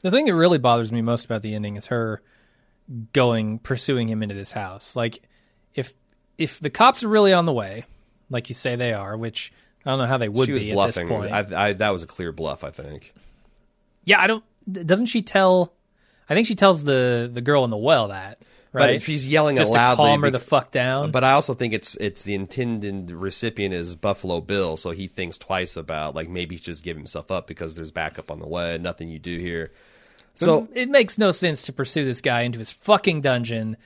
[0.00, 2.22] The thing that really bothers me most about the ending is her
[3.12, 4.96] going pursuing him into this house.
[4.96, 5.20] Like
[5.74, 5.94] if
[6.36, 7.84] if the cops are really on the way,
[8.30, 9.52] like you say they are, which
[9.86, 11.10] I don't know how they would she was be bluffing.
[11.10, 11.52] at this point.
[11.52, 13.14] I, I, that was a clear bluff, I think.
[14.04, 14.44] yeah, I don't.
[14.70, 15.72] Doesn't she tell?
[16.28, 18.38] I think she tells the the girl in the well that
[18.72, 18.82] right.
[18.82, 21.10] But if she's yelling just it to calm her the fuck down.
[21.10, 25.38] but I also think it's it's the intended recipient is Buffalo Bill, so he thinks
[25.38, 28.46] twice about like maybe he should just give himself up because there's backup on the
[28.46, 28.78] way.
[28.78, 29.72] Nothing you do here.
[30.34, 33.76] So it makes no sense to pursue this guy into his fucking dungeon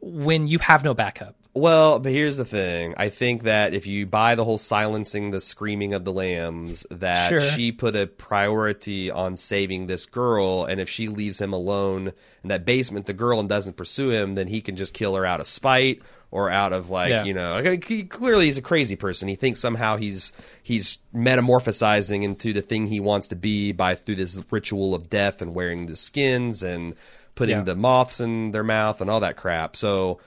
[0.00, 1.34] when you have no backup.
[1.54, 2.94] Well, but here's the thing.
[2.96, 7.30] I think that if you buy the whole silencing the screaming of the lambs, that
[7.30, 7.40] Sure.
[7.40, 12.12] she put a priority on saving this girl, and if she leaves him alone
[12.44, 15.26] in that basement, the girl, and doesn't pursue him, then he can just kill her
[15.26, 17.24] out of spite or out of like Yeah.
[17.24, 17.60] you know.
[17.60, 19.26] like, He, clearly, he's a crazy person.
[19.28, 20.32] He thinks somehow he's
[20.62, 25.40] he's metamorphosizing into the thing he wants to be by through this ritual of death
[25.42, 26.94] and wearing the skins and
[27.34, 27.62] putting Yeah.
[27.62, 29.74] the moths in their mouth and all that crap.
[29.74, 30.20] So.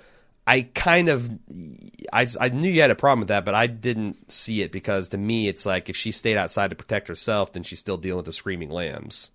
[0.48, 1.30] I kind of,
[2.12, 5.10] I, I knew you had a problem with that, but I didn't see it because
[5.10, 8.18] to me, it's like if she stayed outside to protect herself, then she's still dealing
[8.18, 9.30] with the screaming lambs.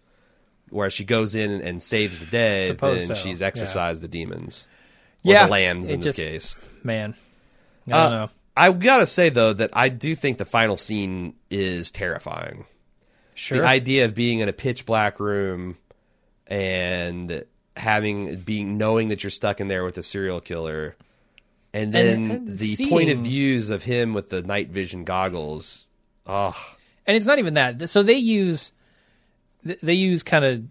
[0.70, 3.46] Whereas she goes in and saves the day, Suppose then so, she's yeah.
[3.46, 4.66] exorcised the demons.
[5.24, 6.68] Or Yeah, the lambs in this case.
[6.82, 7.14] Man,
[7.86, 8.30] I don't Uh, know.
[8.56, 12.64] I gotta say though that I do think the final scene is terrifying.
[13.36, 13.58] Sure.
[13.58, 15.76] The idea of being in a pitch black room
[16.46, 17.44] and
[17.76, 20.96] having being knowing that you're stuck in there with a serial killer,
[21.72, 25.86] and then and the point of views of him with the night vision goggles.
[26.26, 26.56] Oh,
[27.06, 27.88] and it's not even that.
[27.88, 28.72] So they use
[29.62, 30.64] they use kind of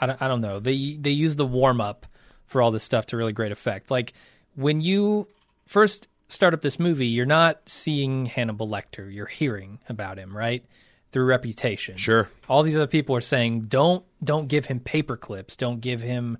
[0.00, 0.60] I don't, I don't know.
[0.60, 2.06] They they use the warm up
[2.46, 3.90] for all this stuff to really great effect.
[3.90, 4.12] Like
[4.54, 5.28] when you
[5.66, 9.12] first start up this movie, you're not seeing Hannibal Lecter.
[9.12, 10.64] You're hearing about him, right?
[11.16, 11.96] Through reputation.
[11.96, 12.28] Sure.
[12.46, 15.56] All these other people are saying, don't don't give him paper clips.
[15.56, 16.36] Don't give him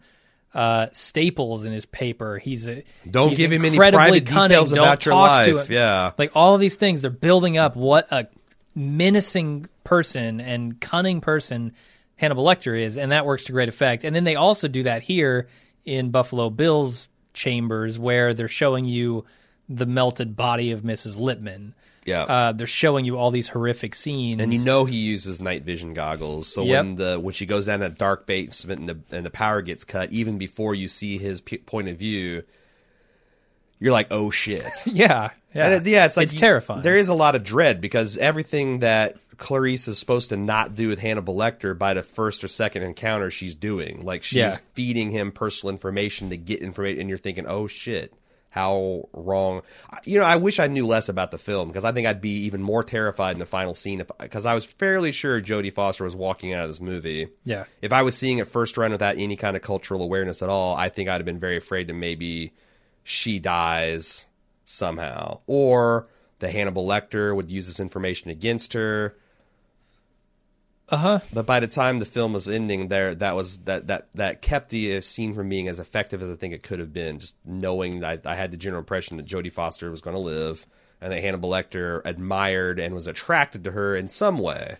[0.52, 2.36] uh, staples in his paper.
[2.36, 4.48] He's a Don't he's give him any private cunning.
[4.48, 5.70] details Don't about your life.
[5.70, 6.12] Yeah.
[6.18, 8.28] Like all of these things, they're building up what a
[8.74, 11.72] menacing person and cunning person
[12.16, 14.04] Hannibal Lecter is, and that works to great effect.
[14.04, 15.48] And then they also do that here
[15.86, 19.24] in Buffalo Bill's chambers, where they're showing you
[19.70, 21.18] the melted body of Mrs.
[21.18, 21.74] Lippman.
[22.06, 22.22] Yeah.
[22.22, 24.40] Uh, they're showing you all these horrific scenes.
[24.40, 26.46] and you know he uses night vision goggles.
[26.46, 26.84] So Yep.
[26.84, 29.84] when the when she goes down that dark basement and the, and the power gets
[29.84, 32.44] cut, even before you see his p- point of view,
[33.78, 34.62] you're like, oh shit.
[34.86, 36.82] yeah, yeah, it, yeah, it's like it's you- terrifying.
[36.82, 40.88] There is a lot of dread because everything that Clarice is supposed to not do
[40.88, 44.02] with Hannibal Lecter by the first or second encounter, she's doing.
[44.04, 44.56] Like she's Yeah.
[44.72, 48.14] feeding him personal information to get information, and you're thinking, oh shit.
[48.56, 49.60] How wrong!
[50.04, 52.44] You know, I wish I knew less about the film because I think I'd be
[52.44, 54.02] even more terrified in the final scene.
[54.18, 57.28] Because I was fairly sure Jodie Foster was walking out of this movie.
[57.44, 57.64] Yeah.
[57.82, 60.74] If I was seeing it first run without any kind of cultural awareness at all,
[60.74, 62.54] I think I'd have been very afraid that maybe
[63.04, 64.24] she dies
[64.64, 69.18] somehow, or the Hannibal Lecter would use this information against her.
[70.88, 71.18] Uh huh.
[71.32, 74.70] But by the time the film was ending, there that was that that that kept
[74.70, 77.18] the uh, scene from being as effective as I think it could have been.
[77.18, 80.20] Just knowing that I, I had the general impression that Jodie Foster was going to
[80.20, 80.66] live,
[81.00, 84.76] and that Hannibal Lecter admired and was attracted to her in some way.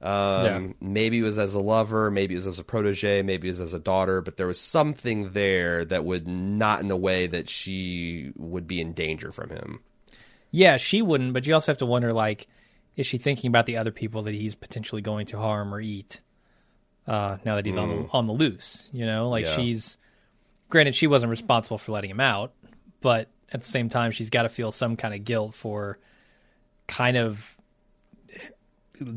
[0.00, 0.60] Um, Yeah.
[0.80, 3.60] Maybe it was as a lover, maybe it was as a protege, maybe it was
[3.60, 7.48] as a daughter, but there was something there that would not in a way that
[7.48, 9.80] she would be in danger from him.
[10.52, 12.46] Yeah, she wouldn't, but you also have to wonder like,
[12.98, 16.20] is she thinking about the other people that he's potentially going to harm or eat?
[17.06, 19.56] Uh, now that he's on the on the loose, you know, like Yeah.
[19.56, 19.96] she's
[20.68, 22.52] granted she wasn't responsible for letting him out,
[23.00, 25.98] but at the same time she's got to feel some kind of guilt for
[26.86, 27.56] kind of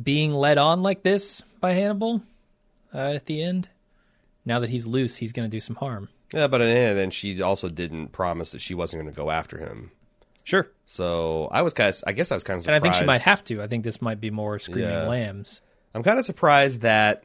[0.04, 2.22] being led on like this by Hannibal
[2.94, 3.68] uh, at the end.
[4.46, 6.08] Now that he's loose, he's going to do some harm.
[6.34, 9.58] Yeah, but and then she also didn't promise that she wasn't going to go after
[9.58, 9.92] him.
[10.44, 12.96] Sure, So I was kind of, I guess I was kind of and I think
[12.96, 13.62] she might have to.
[13.62, 15.08] I think this might be more screaming Yeah.
[15.08, 15.62] lambs.
[15.94, 17.24] I'm kind of surprised that,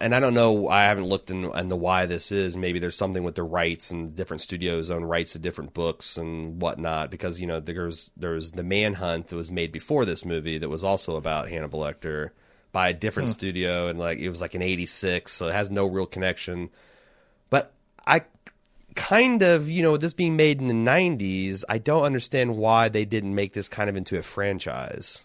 [0.00, 2.56] and I don't know, I haven't looked in, the why this is.
[2.56, 6.60] Maybe there's something with the rights and different studios own rights to different books and
[6.60, 7.10] whatnot.
[7.10, 10.82] Because you know, there's there's the Manhunt that was made before this movie that was
[10.82, 12.30] also about Hannibal Lecter
[12.72, 13.32] by a different Hmm.
[13.34, 16.70] studio, and like it was like in '86, so it has no real connection.
[17.50, 17.72] But
[18.94, 23.04] kind of, you know, this being made in the '90s, I don't understand why they
[23.04, 25.24] didn't make this kind of into a franchise.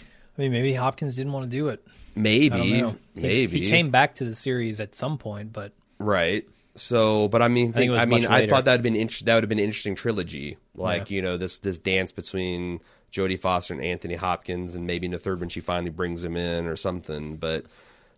[0.00, 1.86] I mean, maybe Hopkins didn't want to do it.
[2.16, 2.96] Maybe, I don't know.
[3.14, 6.46] He- maybe he came back to the series at some point, but Right.
[6.76, 9.34] So, but I mean, think it was I mean, I thought that'd been inter- that
[9.36, 11.16] would have been an interesting trilogy, like Yeah.
[11.16, 12.80] you know this this dance between
[13.12, 16.36] Jodie Foster and Anthony Hopkins, and maybe in the third one she finally brings him
[16.36, 17.36] in or something.
[17.36, 17.66] But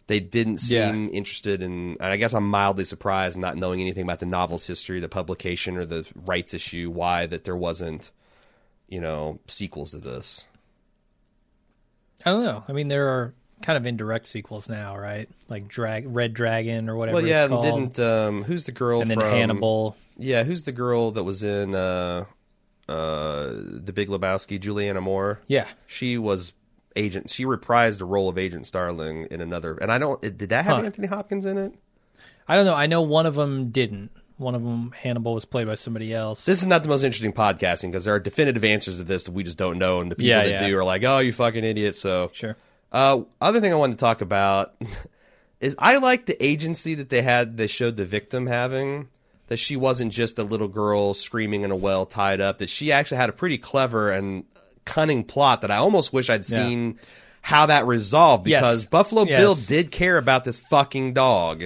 [0.08, 0.92] they didn't Yeah.
[0.92, 1.96] seem interested in.
[1.98, 5.76] And I guess I'm mildly surprised, not knowing anything about the novel's history, the publication,
[5.76, 8.12] or the rights issue, why that there wasn't,
[8.88, 10.46] you know, sequels to this.
[12.24, 12.64] I don't know.
[12.68, 15.28] I mean, there are kind of indirect sequels now, right?
[15.48, 19.18] Like Drag Red Dragon or whatever Well, yeah, didn't um, who's the girl and then
[19.18, 19.96] from Hannibal.
[20.18, 22.24] Yeah, who's the girl that was in uh,
[22.88, 24.58] uh, the Big Lebowski?
[24.60, 25.40] Julianne Moore.
[25.46, 26.52] Yeah, She was
[26.96, 27.30] agent.
[27.30, 29.76] She reprised the role of Agent Starling in another.
[29.76, 30.20] And I don't.
[30.20, 30.82] Did that have Huh.
[30.84, 31.74] Anthony Hopkins in it?
[32.48, 32.74] I don't know.
[32.74, 34.10] I know one of them didn't.
[34.38, 36.44] One of them, Hannibal, was played by somebody else.
[36.44, 39.32] This is not the most interesting podcasting because there are definitive answers to this that
[39.32, 40.66] we just don't know, and the people Yeah, that yeah.
[40.68, 42.56] do are like, "Oh, you fucking idiot." So, sure.
[42.92, 44.74] uh, other thing I wanted to talk about
[45.60, 47.56] is I like the agency that they had.
[47.56, 49.08] They showed the victim having
[49.46, 52.58] that she wasn't just a little girl screaming in a well tied up.
[52.58, 54.44] That she actually had a pretty clever and
[54.86, 56.56] cunning plot that I almost wish I'd Yeah.
[56.64, 56.98] seen
[57.42, 58.60] how that resolved Yes.
[58.60, 59.38] because Buffalo Yes.
[59.40, 61.64] Bill did care about this fucking dog,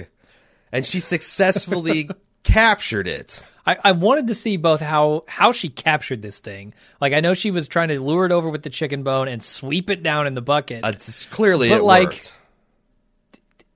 [0.71, 2.09] and she successfully
[2.43, 3.41] captured it.
[3.65, 6.73] I, I wanted to see both how how she captured this thing.
[6.99, 9.41] Like I know she was trying to lure it over with the chicken bone and
[9.41, 10.83] sweep it down in the bucket.
[10.83, 12.35] Uh, it's- clearly, But, it like, worked.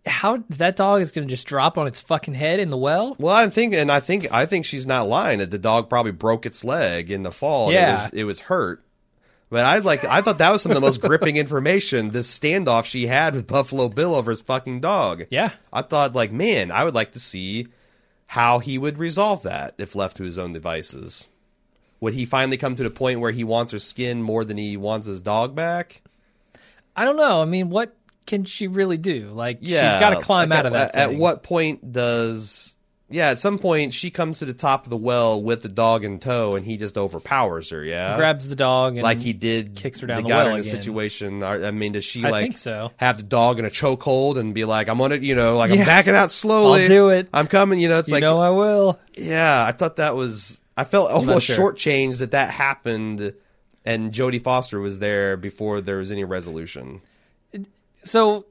[0.08, 3.16] how that dog is going to just drop on its fucking head in the well?
[3.20, 6.12] Well, I think, and I think, I think she's not lying that the dog probably
[6.12, 7.66] broke its leg in the fall.
[7.68, 7.90] And Yeah.
[7.90, 8.84] it was, it was hurt.
[9.50, 12.12] But I like, I thought that was some of the most gripping information.
[12.12, 15.26] This standoff she had with Buffalo Bill over his fucking dog.
[15.30, 15.52] Yeah.
[15.72, 17.68] I thought, like, man, I would like to see
[18.28, 21.28] how he would resolve that if left to his own devices.
[22.00, 24.78] Would he finally come to the point where he wants her skin more than he
[24.78, 26.02] wants his dog back?
[26.96, 27.42] I don't know.
[27.42, 29.30] I mean, what can she really do?
[29.30, 30.96] Like, Yeah, she's got to climb like, out of that.
[30.96, 31.20] At thing.
[31.20, 32.75] what point does?
[33.08, 36.04] Yeah, at some point she comes to the top of the well with the dog
[36.04, 37.84] in tow, and he just overpowers her.
[37.84, 40.56] Yeah, grabs the dog and like he did kicks her down the the guy well
[40.56, 41.44] in the situation.
[41.44, 42.92] I I mean, does she I like so.
[42.98, 45.72] have the dog in a chokehold and be like, "I'm on it," you know, like
[45.72, 45.82] Yeah.
[45.82, 46.82] I'm backing out slowly.
[46.84, 47.28] I'll do it.
[47.32, 47.80] I'm coming.
[47.80, 49.00] You know, it's You like, know, I will.
[49.16, 50.62] yeah, I thought that was.
[50.76, 51.74] I felt almost sure.
[51.74, 53.34] shortchanged that that happened,
[53.86, 57.02] and Jodie Foster was there before there was any resolution.
[58.04, 58.46] So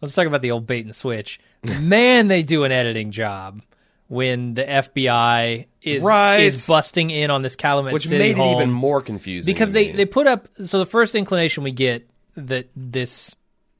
[0.00, 1.40] let's talk about the old bait and switch.
[1.80, 3.62] Man, they do an editing job
[4.08, 6.40] when the FBI is Right.
[6.40, 9.72] is busting in on this Calumet Which City made home it even more confusing because
[9.72, 10.48] they they put up.
[10.60, 13.34] So the first inclination we get that this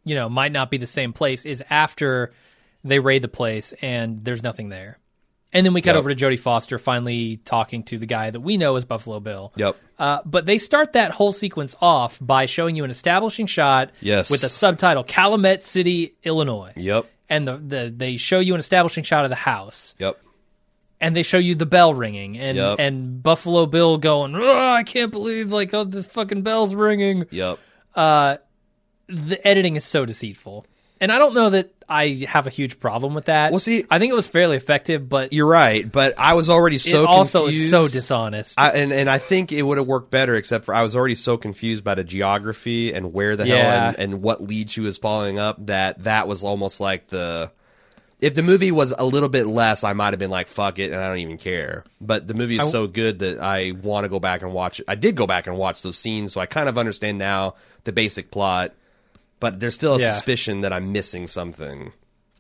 [0.05, 2.33] you know might not be the same place is after
[2.83, 4.99] they raid the place and there's nothing there.
[5.53, 5.99] And then we cut Yep.
[6.01, 9.53] over to Jodie Foster finally talking to the guy that we know as Buffalo Bill.
[9.57, 9.77] Yep.
[9.99, 14.29] Uh, but they start that whole sequence off by showing you an establishing shot Yes.
[14.31, 16.73] with a subtitle Calumet City, Illinois.
[16.77, 17.07] Yep.
[17.29, 19.95] And the, the they show you an establishing shot of the house.
[19.99, 20.21] Yep.
[21.01, 22.79] And they show you the bell ringing and Yep.
[22.79, 27.25] and Buffalo Bill going, "Oh, I can't believe like oh, the fucking bell's ringing.
[27.31, 27.59] Yep.
[29.09, 30.67] The editing is so deceitful.
[31.01, 33.51] And I don't know that I have a huge problem with that.
[33.51, 36.79] Well, see- I think it was fairly effective, but You're right, but I was already
[36.79, 37.71] so it also confused.
[37.71, 38.59] so dishonest.
[38.59, 41.15] I, and and I think it would have worked better, except for I was already
[41.15, 43.57] so confused by the geography and where the Yeah.
[43.57, 47.51] hell and, and what lead she was following up that that was almost like the.
[48.19, 50.91] If the movie was a little bit less, I might have been like, "Fuck it,"
[50.91, 51.85] and I don't even care.
[52.01, 54.81] But the movie is I- so good that I want to go back and watch
[54.81, 54.87] it.
[54.89, 57.93] I did go back and watch those scenes, so I kind of understand now the
[57.93, 58.73] basic plot.
[59.41, 60.13] But there's still a Yeah.
[60.13, 61.93] suspicion that I'm missing something,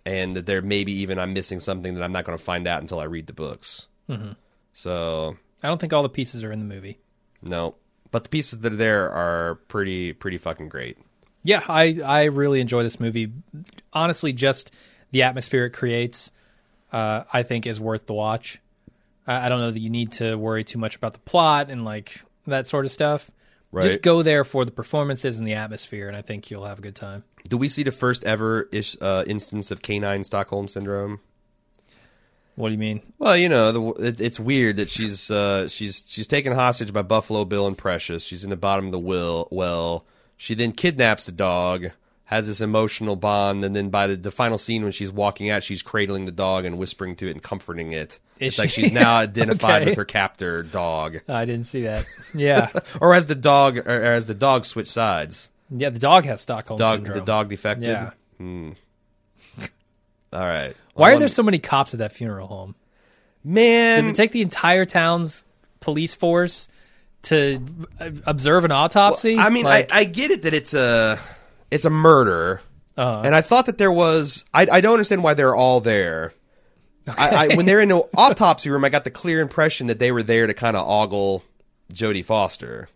[0.04, 2.80] and that there maybe even I'm missing something that I'm not going to find out
[2.80, 3.86] until I read the books.
[4.08, 4.32] Mm-hmm.
[4.72, 6.98] So I don't think all the pieces are in the movie.
[7.42, 7.74] no,
[8.10, 10.96] but the pieces that are there are pretty pretty fucking great.
[11.42, 13.32] Yeah, I I really enjoy this movie.
[13.92, 14.72] Honestly, just
[15.12, 16.30] the atmosphere it creates,
[16.92, 18.58] uh, I think, is worth the watch.
[19.26, 21.84] I, I don't know that you need to worry too much about the plot and
[21.84, 23.30] like that sort of stuff.
[23.72, 23.82] Right.
[23.82, 26.82] Just go there for the performances and the atmosphere, and I think you'll have a
[26.82, 27.24] good time.
[27.48, 31.20] Do we see the first ever ish, uh, instance of canine Stockholm syndrome?
[32.54, 33.02] What do you mean?
[33.18, 37.02] Well, you know, the, it, it's weird that she's uh, she's she's taken hostage by
[37.02, 38.24] Buffalo Bill and Precious.
[38.24, 40.06] She's in the bottom of the will, well.
[40.38, 41.90] She then kidnaps the dog,
[42.26, 45.62] has this emotional bond, and then by the, the final scene when she's walking out,
[45.62, 48.18] she's cradling the dog and whispering to it and comforting it.
[48.38, 49.90] Is it's like she's now identified Okay.
[49.90, 52.04] with her captor dog, I didn't see that.
[52.34, 52.70] Yeah,
[53.00, 55.50] or as the dog, or as the dog switch sides.
[55.70, 55.90] yeah.
[55.90, 57.18] The dog has Stockholm Dog, syndrome.
[57.18, 57.88] the dog defected.
[57.88, 58.10] Yeah.
[58.38, 58.72] Hmm.
[60.32, 60.74] All right.
[60.94, 62.74] Why are there so many cops at that funeral home?
[63.44, 64.02] man?
[64.02, 65.44] Does it take the entire town's
[65.80, 66.68] police force
[67.22, 67.62] to
[68.26, 69.38] observe an autopsy?
[69.38, 71.18] I mean, Like- I, I get it that it's a
[71.70, 72.60] it's a murder,
[72.96, 73.22] Uh-huh.
[73.24, 74.44] and I thought that there was.
[74.54, 76.32] I, I don't understand why they're all there.
[77.08, 80.10] I, I, when they're in the autopsy room, I got the clear impression that they
[80.12, 81.44] were there to kind of ogle
[81.92, 82.88] Jodie Foster,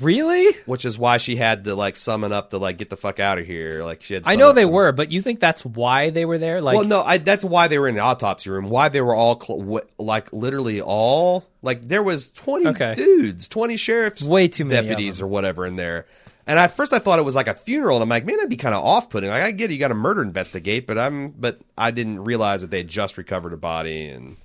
[0.00, 0.56] really?
[0.66, 3.38] which is why she had to like summon up to like get the fuck out
[3.38, 3.84] of here.
[3.84, 4.22] Like she had.
[4.26, 6.60] I know they some- were, but you think that's why they were there?
[6.62, 8.70] Like, well, no, I, that's why they were in the autopsy room.
[8.70, 12.94] Why they were all cl- w- like literally all like there was twenty Okay.
[12.94, 16.06] dudes, twenty sheriffs, Way too many deputies or whatever in there.
[16.46, 18.50] And at first I thought it was like a funeral, and I'm like, man, that'd
[18.50, 19.30] be kind of off putting.
[19.30, 22.62] Like I get it, you got a murder investigate, but I'm but I didn't realize
[22.62, 24.36] that they had just recovered a body and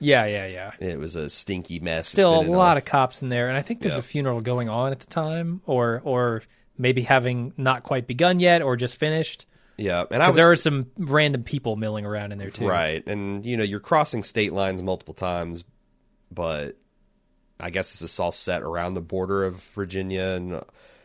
[0.00, 0.72] yeah, yeah, yeah.
[0.86, 2.08] it was a stinky mess.
[2.08, 4.00] Still a lot of cops in there, and I think there's Yeah.
[4.00, 6.42] a funeral going on at the time, or or
[6.76, 9.46] maybe having not quite begun yet, or just finished.
[9.78, 12.68] yeah, and I was there are some random people milling around in there too.
[12.68, 13.06] Right.
[13.06, 15.64] And you know, you're crossing state lines multiple times,
[16.30, 16.76] but
[17.60, 20.60] I guess this is all set around the border of Virginia and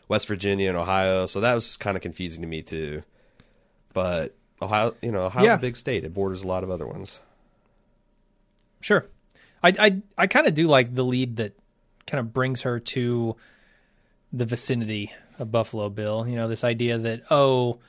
[0.10, 3.03] West Virginia and Ohio, so that was kind of confusing to me too.
[3.93, 5.53] But Ohio, you know, Ohio's Yeah.
[5.55, 7.20] a big state; it borders a lot of other ones.
[8.82, 9.05] Sure.
[9.64, 11.53] I I I kind of do like the lead that
[12.07, 13.36] kind of brings her to
[14.34, 16.28] the vicinity of Buffalo Bill.
[16.28, 17.80] You know, this idea that oh,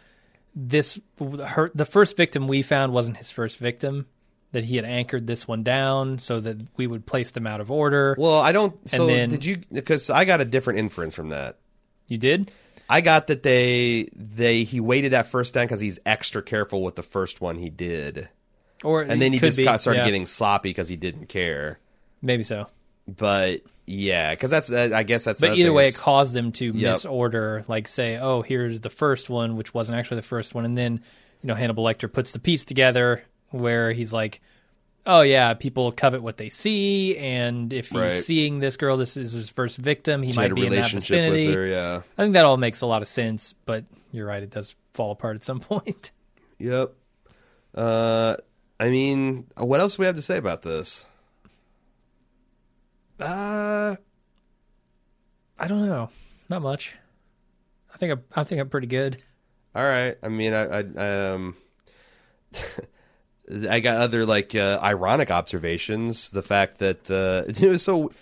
[0.55, 4.07] this her the first victim we found wasn't his first victim.
[4.53, 7.71] That he had anchored this one down so that we would place them out of
[7.71, 8.16] order.
[8.18, 8.77] Well, I don't.
[8.91, 9.59] So then- did you?
[9.73, 11.59] Because I got a different inference from that.
[12.11, 12.50] You did?
[12.88, 16.96] I got that they they he waited that first time because he's extra careful with
[16.96, 18.28] the first one he did,
[18.82, 20.04] Or and then he just be, got started yeah.
[20.06, 21.78] getting sloppy because he didn't care.
[22.20, 22.66] maybe so.
[23.06, 25.40] But yeah, because that's that, I guess that's.
[25.40, 26.74] But either way, it caused them to Yep.
[26.74, 30.76] misorder, like say, "Oh, here's the first one," which wasn't actually the first one, and
[30.78, 31.00] then
[31.42, 34.40] you know Hannibal Lecter puts the piece together where he's like,
[35.11, 38.12] oh yeah, people covet what they see, and if he's Right.
[38.12, 40.22] seeing this girl, this is his first victim.
[40.22, 41.46] He She might be in that vicinity.
[41.48, 41.66] with her.
[41.66, 42.02] Yeah.
[42.16, 45.11] I think that all makes a lot of sense, but you're right; it does fall
[45.12, 46.12] apart at some point.
[46.58, 46.92] Yep.
[47.74, 48.36] Uh,
[48.78, 51.06] I mean, what else do we have to say about this?
[53.18, 53.96] Uh,
[55.58, 56.08] I don't know,
[56.48, 56.96] not much.
[57.92, 59.22] I think I'm, I think I'm pretty good.
[59.74, 60.16] All right.
[60.22, 61.54] I mean, I, I um,
[63.68, 66.30] I got other like uh, ironic observations.
[66.30, 68.12] The fact that uh, it was so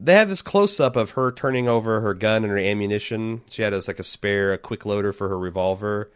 [0.00, 3.42] they had this close up of her turning over her gun and her ammunition.
[3.50, 6.10] She had as like a spare, a quick loader for her revolver,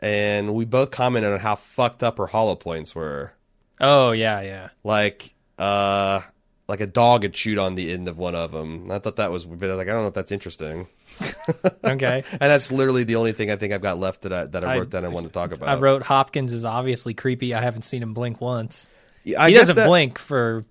[0.00, 3.34] and we both commented on how fucked up her hollow points were.
[3.80, 4.68] Oh yeah, yeah.
[4.82, 6.20] Like, uh,
[6.68, 8.90] like a dog had chewed on the end of one of them.
[8.90, 10.88] I thought that was, but like I don't know if that's interesting.
[11.84, 12.24] Okay.
[12.30, 14.74] And that's literally the only thing I think I've got left that I that I
[14.74, 15.68] I- wrote down and wanted to talk about.
[15.68, 17.54] I wrote Hopkins is obviously creepy.
[17.54, 18.88] I haven't seen him blink once.
[19.24, 20.64] Yeah, he doesn't that- blink for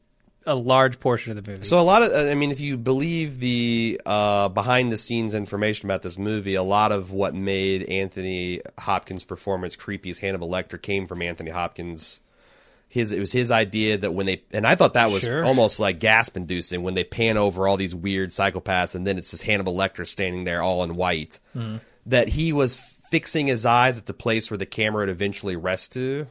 [0.45, 1.65] a large portion of the movie.
[1.65, 5.87] So a lot of, I mean, if you believe the uh, behind the scenes information
[5.87, 10.81] about this movie, a lot of what made Anthony Hopkins' performance creepy as Hannibal Lecter
[10.81, 12.21] came from Anthony Hopkins.
[12.89, 15.43] His it was his idea that when they and I thought that was Sure.
[15.43, 19.31] almost like gasp inducing when they pan over all these weird psychopaths and then it's
[19.31, 21.39] just Hannibal Lecter standing there all in white.
[21.55, 21.77] Mm-hmm.
[22.05, 25.91] That he was fixing his eyes at the place where the camera would eventually rest
[25.93, 26.27] to.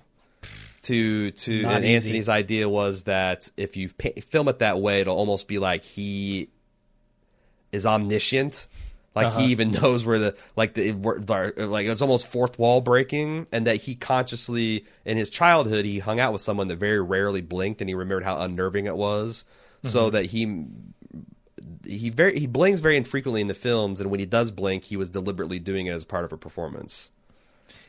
[0.82, 1.94] To to Not and easy.
[1.96, 5.82] Anthony's idea was that if you pa- film it that way, it'll almost be like
[5.82, 6.48] he
[7.72, 8.68] is omniscient.
[9.16, 9.40] Like Uh-huh.
[9.40, 13.76] he even knows where the like the like it's almost fourth wall breaking, and that
[13.78, 17.88] he consciously in his childhood he hung out with someone that very rarely blinked, and
[17.88, 19.44] he remembered how unnerving it was.
[19.78, 19.88] Mm-hmm.
[19.88, 20.66] So that he
[21.86, 24.96] he very he blinks very infrequently in the films, and when he does blink, he
[24.96, 27.10] was deliberately doing it as part of a performance.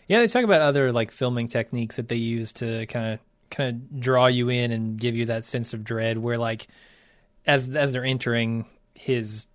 [0.08, 3.20] yeah, they talk about other like filming techniques that they use to kind of
[3.50, 6.18] kind of draw you in and give you that sense of dread.
[6.20, 6.68] Where like
[7.46, 8.66] as as they're entering
[8.96, 9.47] his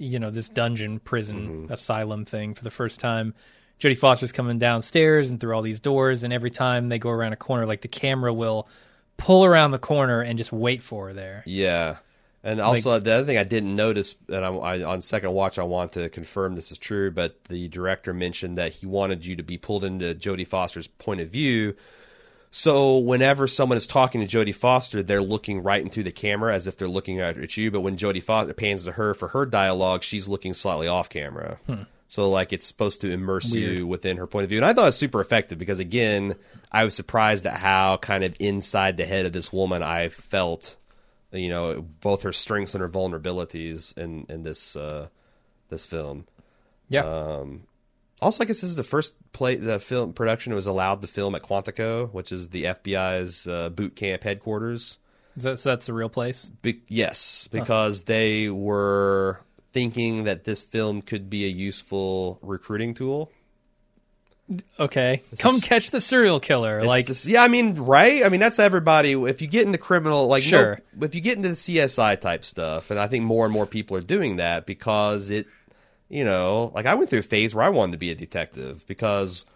[0.00, 1.72] you know this dungeon prison mm-hmm.
[1.72, 3.34] asylum thing for the first time.
[3.78, 7.32] Jodie Foster's coming downstairs and through all these doors, and every time they go around
[7.32, 8.68] a corner, like the camera will
[9.16, 11.42] pull around the corner and just wait for her there.
[11.46, 11.96] Yeah.
[12.42, 15.62] And also the other thing I didn't notice, and I, I, on second watch, I
[15.62, 17.10] want to confirm this is true.
[17.10, 21.20] But the director mentioned that he wanted you to be pulled into Jodie Foster's point
[21.20, 21.74] of view.
[22.52, 26.66] So whenever someone is talking to Jodie Foster, they're looking right into the camera as
[26.66, 27.70] if they're looking at, you.
[27.70, 31.58] But when Jodie Foster pans to her for her dialogue, she's looking slightly off camera.
[32.08, 34.82] So like it's supposed to immerse you within her point of view, and I thought
[34.82, 36.34] it was super effective because again,
[36.72, 40.76] I was surprised at how kind of inside the head of this woman I felt
[41.32, 45.06] you know both her strengths and her vulnerabilities in in this uh
[45.68, 46.26] this film.
[46.88, 47.44] Yeah,
[48.22, 51.34] also i guess this is the first play the film production was allowed to film
[51.34, 54.98] at quantico which is the fbi's uh, boot camp headquarters
[55.36, 56.50] Is that, so that's the real place.
[56.62, 59.40] Be- yes because they were
[59.72, 63.30] thinking that this film could be a useful recruiting tool
[64.80, 66.82] Okay, come catch the serial killer.
[66.82, 68.24] Like this- yeah, I mean, right?
[68.24, 69.12] I mean, that's everybody.
[69.12, 70.80] If you get into criminal, like, no- Sure.
[71.02, 73.96] if you get into the CSI type stuff, and I think more and more people
[73.96, 75.46] are doing that because it,
[76.10, 78.84] you know, like I went through a phase where I wanted to be a detective
[78.86, 79.46] because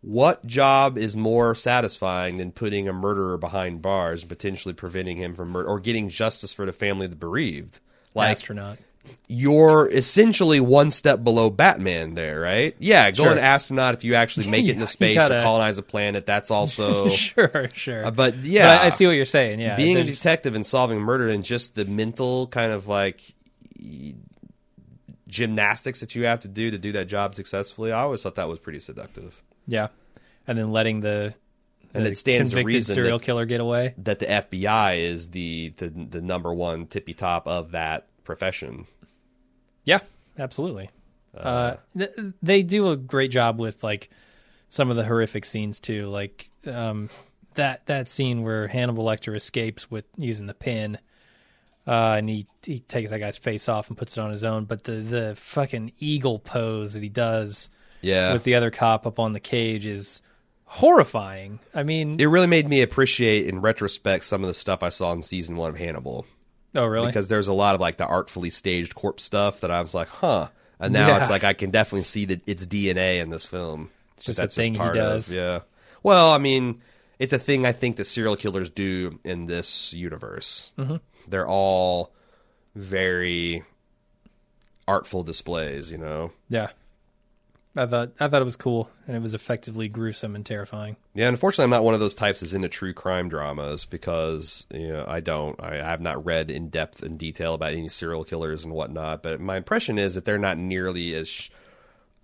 [0.00, 5.34] what job is more satisfying than putting a murderer behind bars and potentially preventing him
[5.34, 7.80] from murder or getting justice for the family of the bereaved?
[8.14, 8.78] Like, astronaut.
[9.28, 12.74] you're essentially one step below Batman there, right?
[12.78, 13.38] Yeah, going Sure.
[13.38, 16.50] astronaut if you actually make it Yeah, into space gotta- or colonize a planet, that's
[16.50, 18.06] also sure, sure.
[18.06, 19.60] uh, but yeah, But I see what you're saying.
[19.60, 23.20] Yeah, being a detective and solving murder and just the mental kind of like
[25.30, 27.92] gymnastics that you have to do to do that job successfully.
[27.92, 29.42] I always thought that was pretty seductive.
[29.66, 29.88] Yeah,
[30.46, 31.34] and then letting the,
[31.94, 33.94] And it stands to convicted reason serial that- killer get away.
[33.98, 38.86] That the FBI is the the, the number one tippy top of that profession.
[39.84, 40.00] Yeah,
[40.38, 40.90] absolutely.
[41.36, 42.10] Uh, th-
[42.42, 44.10] they do a great job with like
[44.68, 47.08] some of the horrific scenes too, like um,
[47.54, 50.98] that that scene where Hannibal Lecter escapes with using the pin,
[51.90, 54.64] uh, and he he takes that guy's face off and puts it on his own.
[54.64, 57.68] But the the fucking eagle pose that he does
[58.00, 60.22] Yeah, with the other cop up on the cage is
[60.64, 61.58] horrifying.
[61.74, 65.12] I mean, it really made me appreciate in retrospect some of the stuff I saw
[65.12, 66.26] in season one of Hannibal.
[66.74, 67.06] oh really?
[67.08, 70.08] because there's a lot of like the artfully staged corpse stuff that I was like,
[70.08, 70.48] huh.
[70.78, 71.18] And now Yeah.
[71.18, 73.90] it's like I can definitely see that it's DNA in this film.
[74.16, 75.32] It's just a thing he does.
[75.32, 75.60] yeah.
[76.02, 76.80] Well, I mean,
[77.18, 80.72] it's a thing I think that serial killers do in this universe.
[80.78, 80.96] Mm-hmm.
[81.28, 82.12] They're all
[82.74, 83.64] very
[84.86, 86.32] artful displays, you know.
[86.48, 86.70] yeah.
[87.76, 90.96] I thought I thought it was cool, and it was effectively gruesome and terrifying.
[91.14, 94.88] Yeah, unfortunately, I'm not one of those types that's into true crime dramas because you
[94.88, 95.54] know I don't.
[95.62, 99.22] I, I have not read in depth and detail about any serial killers and whatnot.
[99.22, 101.48] But my impression is that they're not nearly as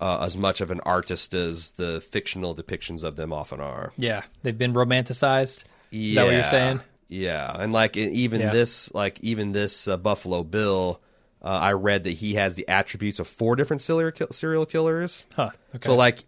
[0.01, 3.93] uh, as much of an artist as the fictional depictions of them often are.
[3.95, 5.63] Yeah, they've been romanticized.
[5.91, 6.81] Yeah, Is that what you're saying?
[7.09, 8.51] Yeah, and like even Yeah.
[8.51, 10.99] this, like even this uh, Buffalo Bill,
[11.41, 15.25] uh, I read that he has the attributes of four different serial kill- serial killers.
[15.35, 15.51] Huh.
[15.75, 15.87] Okay.
[15.87, 16.25] So like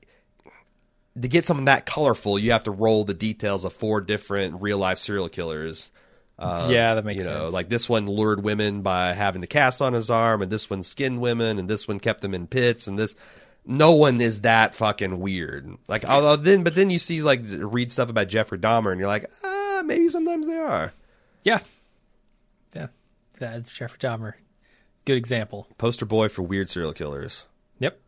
[1.20, 4.78] to get something that colorful, you have to roll the details of four different real
[4.78, 5.92] life serial killers.
[6.38, 7.54] Uh, yeah, that makes you know, sense.
[7.54, 10.82] like this one lured women by having the cast on his arm, and this one
[10.82, 13.16] skinned women, and this one kept them in pits, and this.
[13.66, 15.70] No one is that fucking weird.
[15.90, 19.10] Like, although then, but then you see like read stuff about Jeffrey Dahmer, and you're
[19.10, 20.94] like, ah, maybe sometimes they are.
[21.44, 21.60] yeah,
[22.76, 22.88] yeah.
[23.40, 24.34] yeah Jeffrey Dahmer,
[25.06, 25.68] good example.
[25.78, 27.46] Poster boy for weird serial killers.
[27.80, 28.00] Yep.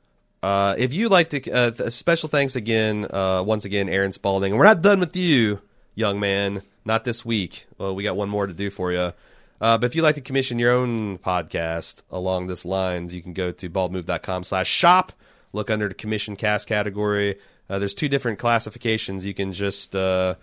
[0.44, 4.52] Uh, if you like to, uh, th- special thanks again, uh, once again, Aaron Spalding.
[4.52, 5.62] And we're not done with you,
[5.96, 6.64] young man.
[6.84, 7.68] Not this week.
[7.78, 9.14] Well, we got one more to do for you.
[9.62, 13.34] Uh, but if you'd like to commission your own podcast along this lines, you can
[13.34, 15.12] go to baldmove.com slash shop.
[15.54, 17.38] Look under the commission cast category.
[17.70, 19.24] Uh, there's two different classifications.
[19.26, 20.36] You can just uh,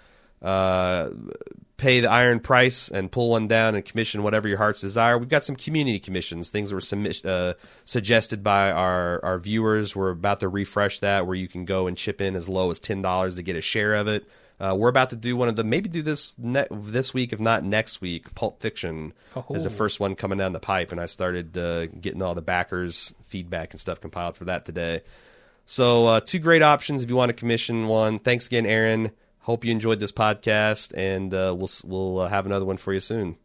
[0.43, 1.09] uh,
[1.77, 5.17] pay the iron price and pull one down and commission whatever your heart's desire.
[5.19, 9.95] We've got some community commissions, things that were submit, uh, suggested by our, our viewers.
[9.95, 12.81] We're about to refresh that where you can go and chip in as low as
[12.81, 14.25] $10 to get a share of it.
[14.61, 17.39] Uh, we're about to do one of the maybe do this ne- this week, if
[17.39, 18.35] not next week.
[18.35, 19.13] Pulp Fiction
[19.51, 19.73] is the Oh.
[19.73, 23.73] first one coming down the pipe, and I started uh, getting all the backers' feedback
[23.73, 25.03] and stuff compiled for that today.
[25.65, 28.19] So, uh, two great options if you want to commission one.
[28.19, 29.13] Thanks again, Aaron.
[29.49, 33.01] Hope you enjoyed this podcast, and uh, we'll we'll uh, have another one for you
[33.01, 33.39] soon.